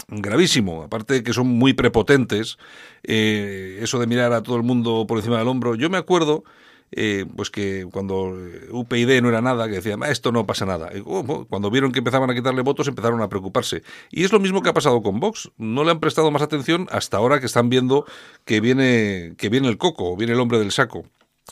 [0.09, 2.59] gravísimo, aparte de que son muy prepotentes,
[3.03, 5.75] eh, eso de mirar a todo el mundo por encima del hombro.
[5.75, 6.45] Yo me acuerdo,
[6.93, 10.67] eh, pues que cuando eh, UPyD no era nada, que decían, "Ah, esto no pasa
[10.67, 10.91] nada.
[11.05, 13.83] Oh, oh, cuando vieron que empezaban a quitarle votos, empezaron a preocuparse.
[14.11, 15.51] Y es lo mismo que ha pasado con Vox.
[15.57, 18.05] No le han prestado más atención hasta ahora que están viendo
[18.45, 21.05] que viene, que viene el coco, viene el hombre del saco.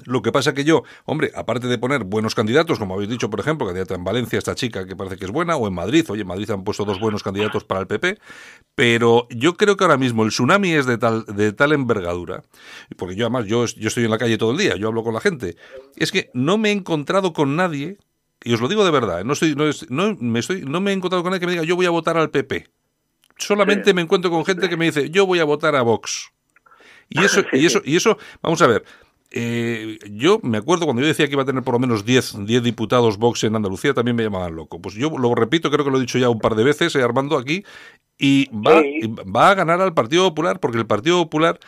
[0.04, 3.40] Lo que pasa que yo, hombre, aparte de poner buenos candidatos, como habéis dicho, por
[3.40, 6.22] ejemplo, candidata en Valencia, esta chica que parece que es buena, o en Madrid, oye,
[6.22, 8.18] en Madrid han puesto dos buenos candidatos para el PP,
[8.74, 12.42] pero yo creo que ahora mismo el tsunami es de tal, de tal envergadura,
[12.96, 15.12] porque yo además, yo, yo estoy en la calle todo el día, yo hablo con
[15.12, 15.56] la gente,
[15.96, 17.98] es que no me he encontrado con nadie,
[18.42, 20.92] y os lo digo de verdad, no, estoy, no, es- no me estoy, no me
[20.92, 22.68] he encontrado con nadie que me diga yo voy a votar al PP.
[23.36, 26.30] Solamente me encuentro con gente que me dice yo voy a votar a Vox.
[27.08, 28.84] Y eso, y eso, y eso, vamos a ver.
[29.32, 32.44] Eh, yo me acuerdo cuando yo decía que iba a tener por lo menos 10,
[32.46, 34.80] 10 diputados Vox en Andalucía, también me llamaban loco.
[34.80, 37.02] Pues yo lo repito, creo que lo he dicho ya un par de veces, eh,
[37.02, 37.62] Armando, aquí,
[38.18, 38.98] y va, Sí.
[39.02, 41.58] y va a ganar al Partido Popular, porque el Partido Popular.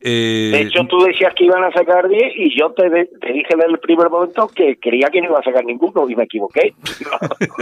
[0.00, 3.32] eh, De hecho, tú decías que iban a sacar 10 y yo te, de- te
[3.32, 6.22] dije desde el primer momento que creía que no iba a sacar ninguno y me
[6.22, 6.72] equivoqué.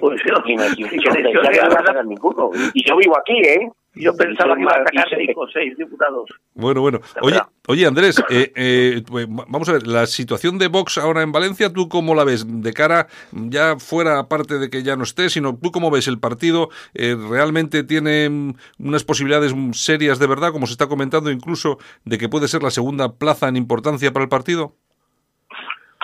[0.00, 0.96] Pues yo, y me equivoqué.
[1.04, 2.50] Yo de decía que no iba a sacar ninguno.
[2.74, 3.70] Y yo vivo aquí, ¿eh?
[3.98, 6.30] Yo pensaba que iba a sacar cinco o seis diputados.
[6.54, 7.00] Bueno, bueno.
[7.22, 11.32] Oye, oye Andrés, eh, eh, pues, vamos a ver, la situación de Vox ahora en
[11.32, 12.44] Valencia, ¿tú cómo la ves?
[12.62, 16.18] De cara, ya fuera, aparte de que ya no esté, sino tú cómo ves el
[16.18, 21.30] partido, eh, realmente tiene mm, unas posibilidades mm, serias de verdad, como se está comentando
[21.30, 24.74] incluso, de que puede ser la segunda plaza en importancia para el partido?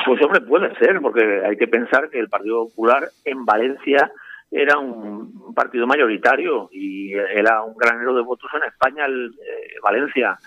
[0.05, 4.13] Pues hombre, puede ser, porque hay que pensar que el Partido Popular en Valencia
[4.57, 10.39] era un partido mayoritario y era un granero de votos en España, el, eh, Valencia,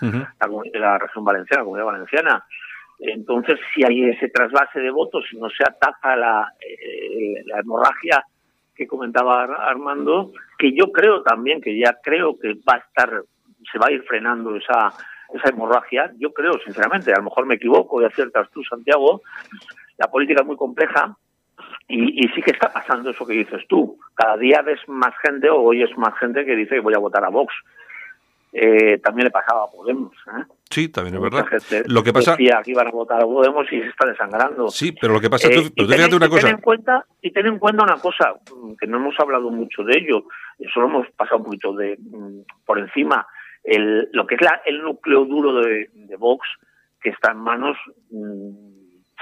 [0.72, 2.44] la, región valenciana, la comunidad valenciana.
[3.00, 8.24] Entonces, si hay ese trasvase de votos, si no se ataca la, eh, la hemorragia
[8.74, 13.22] que comentaba Ar- Armando, que yo creo también, que ya creo que va a estar,
[13.70, 14.90] se va a ir frenando esa,
[15.34, 19.20] esa hemorragia, yo creo, sinceramente, a lo mejor me equivoco y aciertas tú, Santiago,
[19.98, 21.14] la política es muy compleja
[21.88, 23.98] y, y sí que está pasando eso que dices tú.
[24.14, 27.24] Cada día ves más gente o oyes más gente que dice que voy a votar
[27.24, 27.52] a Vox.
[28.52, 30.12] Eh, también le pasaba a Podemos.
[30.28, 30.42] ¿eh?
[30.70, 31.46] Sí, también es verdad.
[31.46, 34.68] gente Lo que pasa, decía que iban a votar a Podemos y se está desangrando.
[34.68, 36.50] sí, pero lo que pasa, Eh, ten- fíjate una ten cosa.
[36.50, 38.34] en cuenta y ten en cuenta una cosa
[38.80, 40.24] que no hemos hablado mucho de ello
[40.72, 43.26] solo hemos pasado un poquito de mm, por encima
[43.64, 46.48] el, lo que es la- el núcleo duro de, de Vox
[47.02, 47.76] que está en manos
[48.10, 48.50] mm,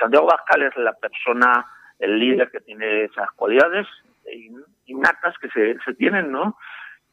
[0.01, 1.67] Santiago Bascal es la persona
[1.99, 3.87] el líder que tiene esas cualidades
[4.33, 6.57] in- innatas que se, se tienen no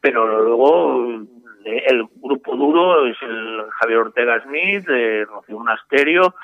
[0.00, 1.22] pero luego
[1.64, 6.34] eh, el grupo duro es el Javier Ortega Smith, de Rocío Monasterio,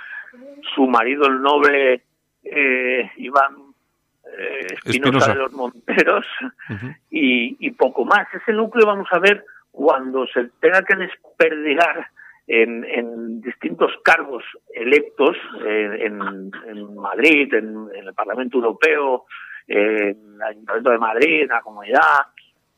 [0.74, 2.02] su marido el noble
[2.42, 3.56] eh, Iván
[4.38, 5.34] eh, Espinosa.
[5.34, 6.24] De los Monteros
[7.10, 8.26] y, y poco más.
[8.32, 12.06] Ese núcleo vamos a ver cuando se tenga que desperdigar
[12.52, 14.42] en, en distintos cargos
[14.74, 19.24] electos en, en Madrid, en, en el Parlamento Europeo,
[19.68, 22.26] en el Ayuntamiento de Madrid, en la Comunidad.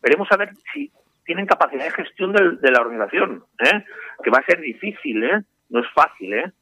[0.03, 0.91] Veremos a ver si
[1.25, 3.83] tienen capacidad de gestión del- de, la organización, ¿eh?
[4.23, 5.41] que va a ser difícil, ¿eh?
[5.71, 6.53] no es fácil, ¿eh?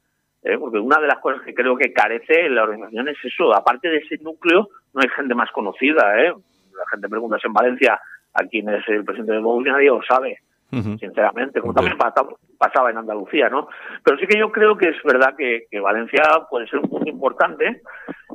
[0.45, 0.57] ¿eh?
[0.59, 3.97] porque una de las cosas que creo que carece la organización es eso, aparte de
[3.99, 6.33] ese núcleo, no hay gente más conocida, ¿eh?
[6.77, 8.01] la gente pregunta en Valencia
[8.35, 10.39] a quién es el presidente de Vox nadie lo sabe,
[10.71, 12.27] Sinceramente, como también pasa-
[12.59, 13.69] pasaba en Andalucía, ¿no?
[14.05, 17.09] Pero sí que yo creo que es verdad que, que Valencia puede ser un punto
[17.11, 17.83] importante,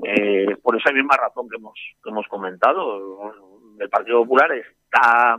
[0.03, 1.73] eh, por esa misma razón que hemos,
[2.03, 3.33] que hemos comentado.
[3.79, 5.37] El Partido Popular está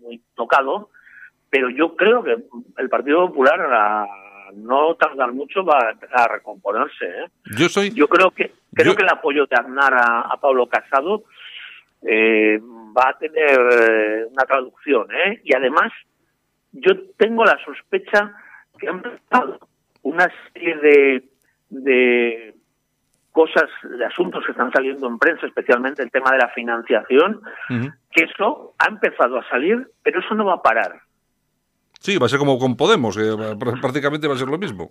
[0.00, 0.90] muy tocado,
[1.50, 2.36] pero yo creo que
[2.78, 4.06] el Partido Popular a
[4.54, 5.78] no tardar mucho va
[6.12, 7.04] a recomponerse.
[7.04, 7.26] ¿eh?
[7.58, 7.90] Yo soy...
[7.90, 11.24] Yo creo que creo Yo- que el apoyo de Aznar a, a Pablo Casado
[12.02, 12.58] eh,
[12.96, 15.40] va a tener eh, una traducción, ¿eh?
[15.44, 15.92] Y además,
[16.80, 18.32] yo tengo la sospecha
[18.78, 19.58] que han pasado
[20.02, 21.24] una serie de,
[21.70, 22.54] de
[23.32, 27.40] cosas, de asuntos que están saliendo en prensa, especialmente el tema de la financiación,
[28.10, 31.00] que eso ha empezado a salir, pero eso no va a parar.
[32.00, 33.34] Sí, va a ser como con Podemos, que
[33.80, 34.88] prácticamente va a ser lo mismo.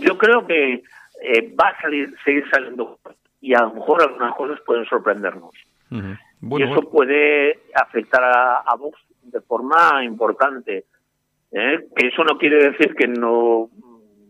[0.00, 0.82] Yo creo que
[1.22, 2.98] eh, va a salir, seguir saliendo
[3.40, 5.54] y a lo mejor algunas cosas pueden sorprendernos.
[5.90, 5.98] Y
[6.40, 6.90] Bueno, eso bueno.
[6.90, 10.84] puede afectar a, a Vox de forma importante.
[11.52, 11.86] ¿eh?
[11.96, 13.68] Que eso no quiere decir que no,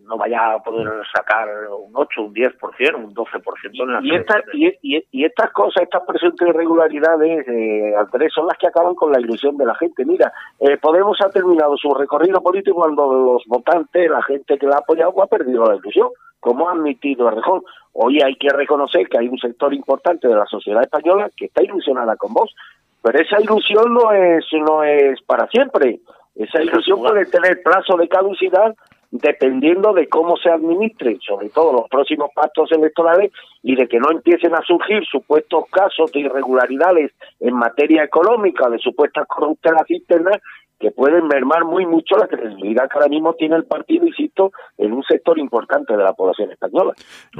[0.04, 4.42] no vaya a poder sacar un 8, un 10%, un 12% en las Y, esta-
[4.54, 9.12] y, y- y estas cosas, estas presuntas irregularidades, eh, Andrés, son las que acaban con
[9.12, 10.04] la ilusión de la gente.
[10.04, 14.76] Mira, eh, Podemos ha terminado su recorrido político cuando los votantes, la gente que la
[14.76, 16.08] ha apoyado, ha perdido la ilusión,
[16.40, 17.62] como ha admitido Errejón.
[17.92, 21.62] Hoy hay que reconocer que hay un sector importante de la sociedad española que está
[21.62, 22.54] ilusionada con vos,
[23.02, 26.00] pero esa ilusión no es, no es para siempre.
[26.34, 28.74] Esa ilusión puede tener plazo de caducidad
[29.10, 33.32] dependiendo de cómo se administren, sobre todo los próximos pactos electorales,
[33.62, 38.78] y de que no empiecen a surgir supuestos casos de irregularidades en materia económica, de
[38.78, 40.40] supuestas corruptelas internas,
[40.80, 44.92] que pueden mermar muy mucho la credibilidad que ahora mismo tiene el partido, insisto, en
[44.94, 46.94] un sector importante de la población española.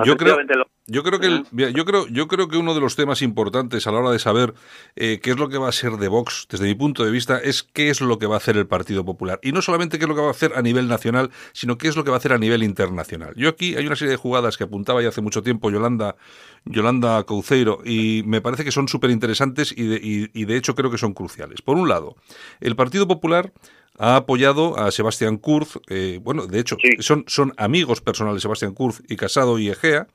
[0.05, 2.97] Yo creo, lo- yo creo que el- yo creo, yo creo que uno de los
[2.97, 4.53] temas importantes a la hora de saber
[4.97, 7.39] eh, qué es lo que va a ser de Vox, desde mi punto de vista,
[7.39, 9.39] es qué es lo que va a hacer el Partido Popular.
[9.43, 11.89] Y no solamente qué es lo que va a hacer a nivel nacional, sino qué
[11.89, 13.33] es lo que va a hacer a nivel internacional.
[13.37, 16.17] Yo aquí hay una serie de jugadas que apuntaba ya hace mucho tiempo Yolanda,
[16.65, 20.75] Yolanda Couceiro, y me parece que son súper interesantes y de, y- y de hecho
[20.75, 21.63] creo que son cruciales.
[21.63, 22.17] Por un lado,
[22.61, 23.53] el Partido Popular
[23.99, 27.03] ha apoyado a Sebastián Kurz, eh, bueno, de hecho, Sí.
[27.03, 30.07] son, son amigos personales Sebastián Kurz y Casado y Egea,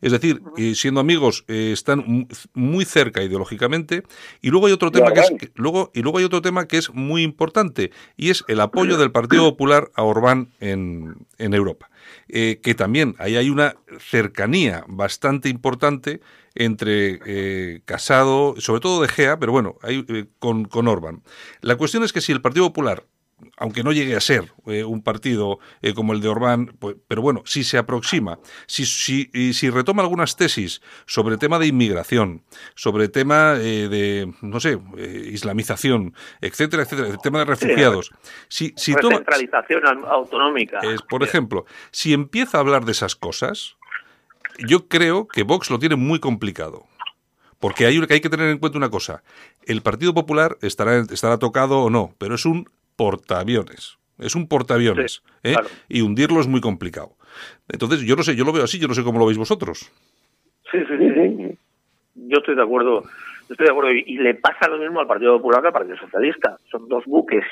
[0.00, 4.02] es decir, eh, siendo amigos eh, están mu- muy cerca ideológicamente,
[4.40, 6.78] y luego hay otro tema que es, que- luego, y luego hay otro tema que
[6.78, 11.90] es muy importante, y es el apoyo del Partido Popular a Orbán en, en Europa.
[12.28, 16.20] Eh, que también ahí hay una cercanía bastante importante
[16.54, 21.22] entre eh, Casado, sobre todo de Gea, pero bueno, eh, con, con Orbán.
[21.60, 23.06] La cuestión es que si el Partido Popular
[23.56, 27.22] aunque no llegue a ser eh, un partido eh, como el de Orbán, pues, pero
[27.22, 32.42] bueno, si se aproxima, si, si, si retoma algunas tesis sobre el tema de inmigración,
[32.74, 38.10] sobre el tema eh, de, no sé, eh, islamización, etcétera, etcétera, el tema de refugiados,
[38.48, 40.80] si, si toma, recentralización au- autonómica.
[40.82, 43.76] es, por ejemplo, si empieza a hablar de esas cosas,
[44.58, 46.86] yo creo que Vox lo tiene muy complicado.
[47.60, 49.24] Porque hay, hay que tener en cuenta una cosa.
[49.66, 52.68] El Partido Popular estará, estará tocado o no, pero es un
[52.98, 53.96] portaaviones.
[54.18, 55.22] Es un portaaviones.
[55.22, 55.52] Sí, ¿eh?
[55.52, 55.68] claro.
[55.88, 57.12] Y hundirlo es muy complicado.
[57.68, 59.92] Entonces, yo no sé, yo lo veo así, yo no sé cómo lo veis vosotros.
[60.70, 61.58] Sí, sí, sí.
[62.16, 63.02] Yo estoy de acuerdo.
[63.02, 63.92] yo Estoy de acuerdo.
[63.92, 66.56] Y, y le pasa lo mismo al Partido Popular que al Partido Socialista.
[66.70, 67.44] Son dos buques,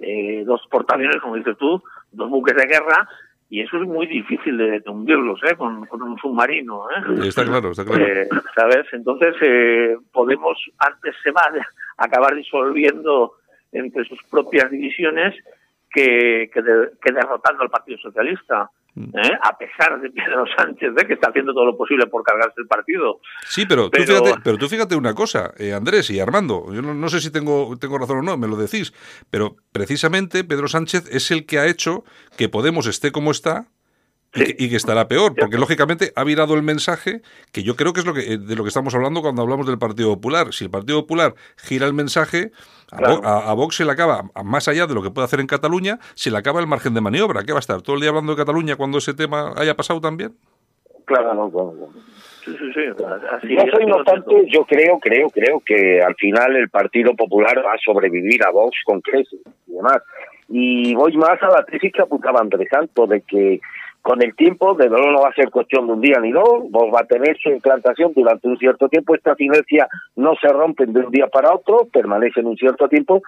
[0.00, 1.80] eh, dos portaaviones, como dices tú,
[2.10, 3.08] dos buques de guerra,
[3.48, 5.54] y eso es muy difícil de, de hundirlos, ¿eh?
[5.56, 7.28] Con, con un submarino, ¿eh?
[7.28, 8.04] Está claro, está claro.
[8.04, 8.86] Eh, ¿Sabes?
[8.92, 9.36] Entonces,
[10.12, 13.34] Podemos antes se va a acabar disolviendo
[13.72, 15.34] entre sus propias divisiones
[15.92, 18.70] que, que, de- que derrotando al Partido Socialista.
[18.94, 19.16] Mm.
[19.18, 19.38] ¿eh?
[19.42, 21.06] A pesar de Pedro Sánchez, ¿eh?
[21.06, 23.20] que está haciendo todo lo posible por cargarse el partido.
[23.46, 26.82] Sí, pero, tú Pero- fíjate, pero tú fíjate una cosa, eh, Andrés y Armando, yo
[26.82, 28.92] no, no sé si tengo, tengo razón o no, me lo decís,
[29.30, 32.02] pero precisamente Pedro Sánchez es el que ha hecho
[32.36, 33.66] que Podemos esté como está
[34.34, 37.20] y, que, y que estará peor, porque lógicamente ha virado el mensaje
[37.52, 39.66] que yo creo que es lo que, eh, de lo que estamos hablando cuando hablamos
[39.66, 40.52] del Partido Popular.
[40.52, 42.52] Si el Partido Popular gira el mensaje,
[42.92, 43.20] a, Claro.
[43.22, 45.46] Vo- a- a Vox se le acaba, más allá de lo que puede hacer en
[45.46, 47.42] Cataluña, se le acaba el margen de maniobra.
[47.44, 47.82] ¿Qué va a estar?
[47.82, 50.34] ¿Todo el día hablando de Cataluña cuando ese tema haya pasado también?
[51.06, 51.88] Claro, no, no, no.
[52.44, 52.80] Sí, sí, sí.
[53.36, 54.46] Así, soy, no obstante, siento.
[54.50, 58.76] yo creo, creo, creo que al final el Partido Popular va a sobrevivir a Vox
[58.84, 59.98] con creces y demás.
[60.48, 63.60] Y voy más a la tesis que apuntaba Andrés Santos, de que
[64.02, 66.70] con el tiempo, de verdad no va a ser cuestión de un día ni dos,
[66.70, 70.92] Vox va a tener su implantación durante un cierto tiempo, estas inercias no se rompen
[70.92, 73.22] de un día para otro, permanecen un cierto tiempo,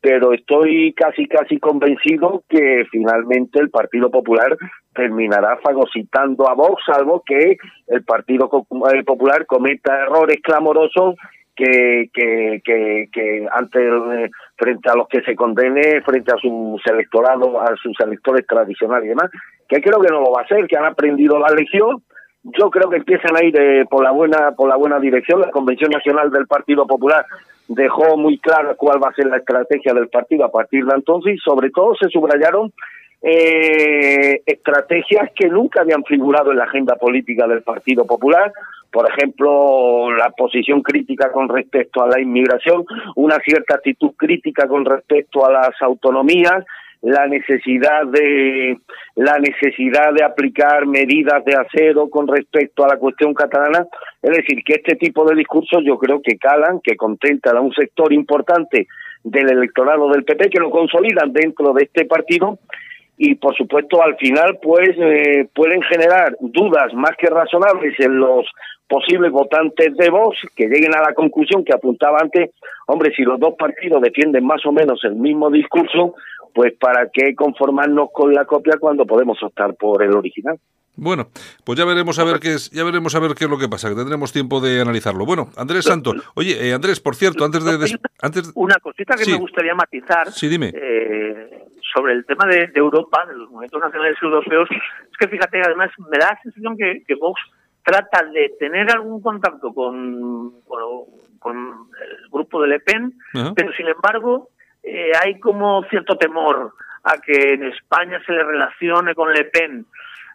[0.00, 4.56] pero estoy casi casi convencido que finalmente el Partido Popular
[4.94, 7.56] terminará fagocitando a Vox, salvo que
[7.86, 8.50] el Partido
[8.92, 11.16] eh, Popular cometa errores clamorosos
[11.54, 16.80] que, que, que, que ante eh, frente a los que se condene frente a sus
[16.86, 19.30] electorados, a sus electores tradicionales y demás,
[19.68, 22.02] que creo que no lo va a hacer, que han aprendido la lección.
[22.44, 25.40] Yo creo que empiezan a ir eh, por la buena por la buena dirección.
[25.40, 27.24] La Convención Nacional del Partido Popular
[27.68, 31.34] dejó muy clara cuál va a ser la estrategia del partido a partir de entonces
[31.34, 32.72] y sobre todo se subrayaron
[33.22, 38.52] eh, estrategias que nunca habían figurado en la agenda política del Partido Popular,
[38.92, 42.84] por ejemplo, la posición crítica con respecto a la inmigración,
[43.16, 46.64] una cierta actitud crítica con respecto a las autonomías,
[47.00, 48.78] la necesidad de
[49.16, 53.86] la necesidad de aplicar medidas de acero con respecto a la cuestión catalana,
[54.20, 57.72] es decir, que este tipo de discursos yo creo que calan, que contentan a un
[57.72, 58.86] sector importante
[59.24, 62.58] del electorado del PP, que lo consolidan dentro de este partido
[63.16, 68.46] y por supuesto al final pues eh, pueden generar dudas más que razonables en los
[68.88, 72.50] posibles votantes de Vox que lleguen a la conclusión que apuntaba antes,
[72.86, 76.14] hombre, si los dos partidos defienden más o menos el mismo discurso,
[76.54, 80.58] pues para qué conformarnos con la copia cuando podemos optar por el original.
[80.94, 81.28] Bueno,
[81.64, 83.68] pues ya veremos a ver qué es, ya veremos a ver qué es lo que
[83.68, 85.24] pasa, que tendremos tiempo de analizarlo.
[85.24, 89.32] Bueno, Andrés Santos, oye, eh, Andrés, por cierto, antes de, antes Una cosita que Sí.
[89.32, 90.70] me gustaría matizar Sí, dime.
[90.74, 91.64] eh,
[91.94, 95.90] sobre el tema de, de Europa, de los movimientos nacionales europeos, es que fíjate, además
[96.10, 97.40] me da la sensación que, que Vox
[97.84, 100.80] trata de tener algún contacto con, con,
[101.38, 103.52] con el grupo de Le Pen, Ajá.
[103.56, 104.50] pero sin embargo
[104.82, 109.86] eh, hay como cierto temor a que en España se le relacione con Le Pen.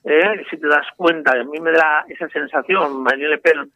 [0.08, 0.46] ¿Eh?
[0.50, 3.72] Si te das cuenta, a mí me da esa sensación, Marine Le Pen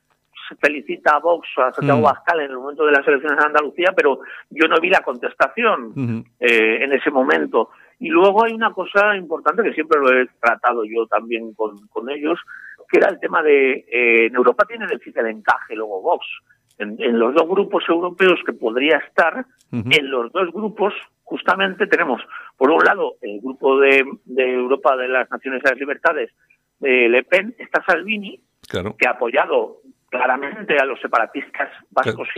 [0.48, 2.06] se felicita a Vox, a Santiago Mm.
[2.06, 4.20] Abascal en el momento de las elecciones en Andalucía, pero
[4.50, 7.70] yo no vi la contestación eh, en ese momento.
[8.00, 12.10] Y luego hay una cosa importante que siempre lo he tratado yo también con, con
[12.10, 12.40] ellos,
[12.90, 16.26] que era el tema de, eh, en Europa tiene difícil encaje luego Vox.
[16.78, 20.94] En, en los dos grupos europeos que podría estar, en los dos grupos
[21.24, 22.22] justamente tenemos,
[22.58, 26.32] por un lado, el grupo de, de Europa de las Naciones y las Libertades,
[26.80, 28.96] de Le Pen, está Salvini, Claro.
[28.98, 29.78] que ha apoyado
[30.10, 32.30] claramente a los separatistas vascos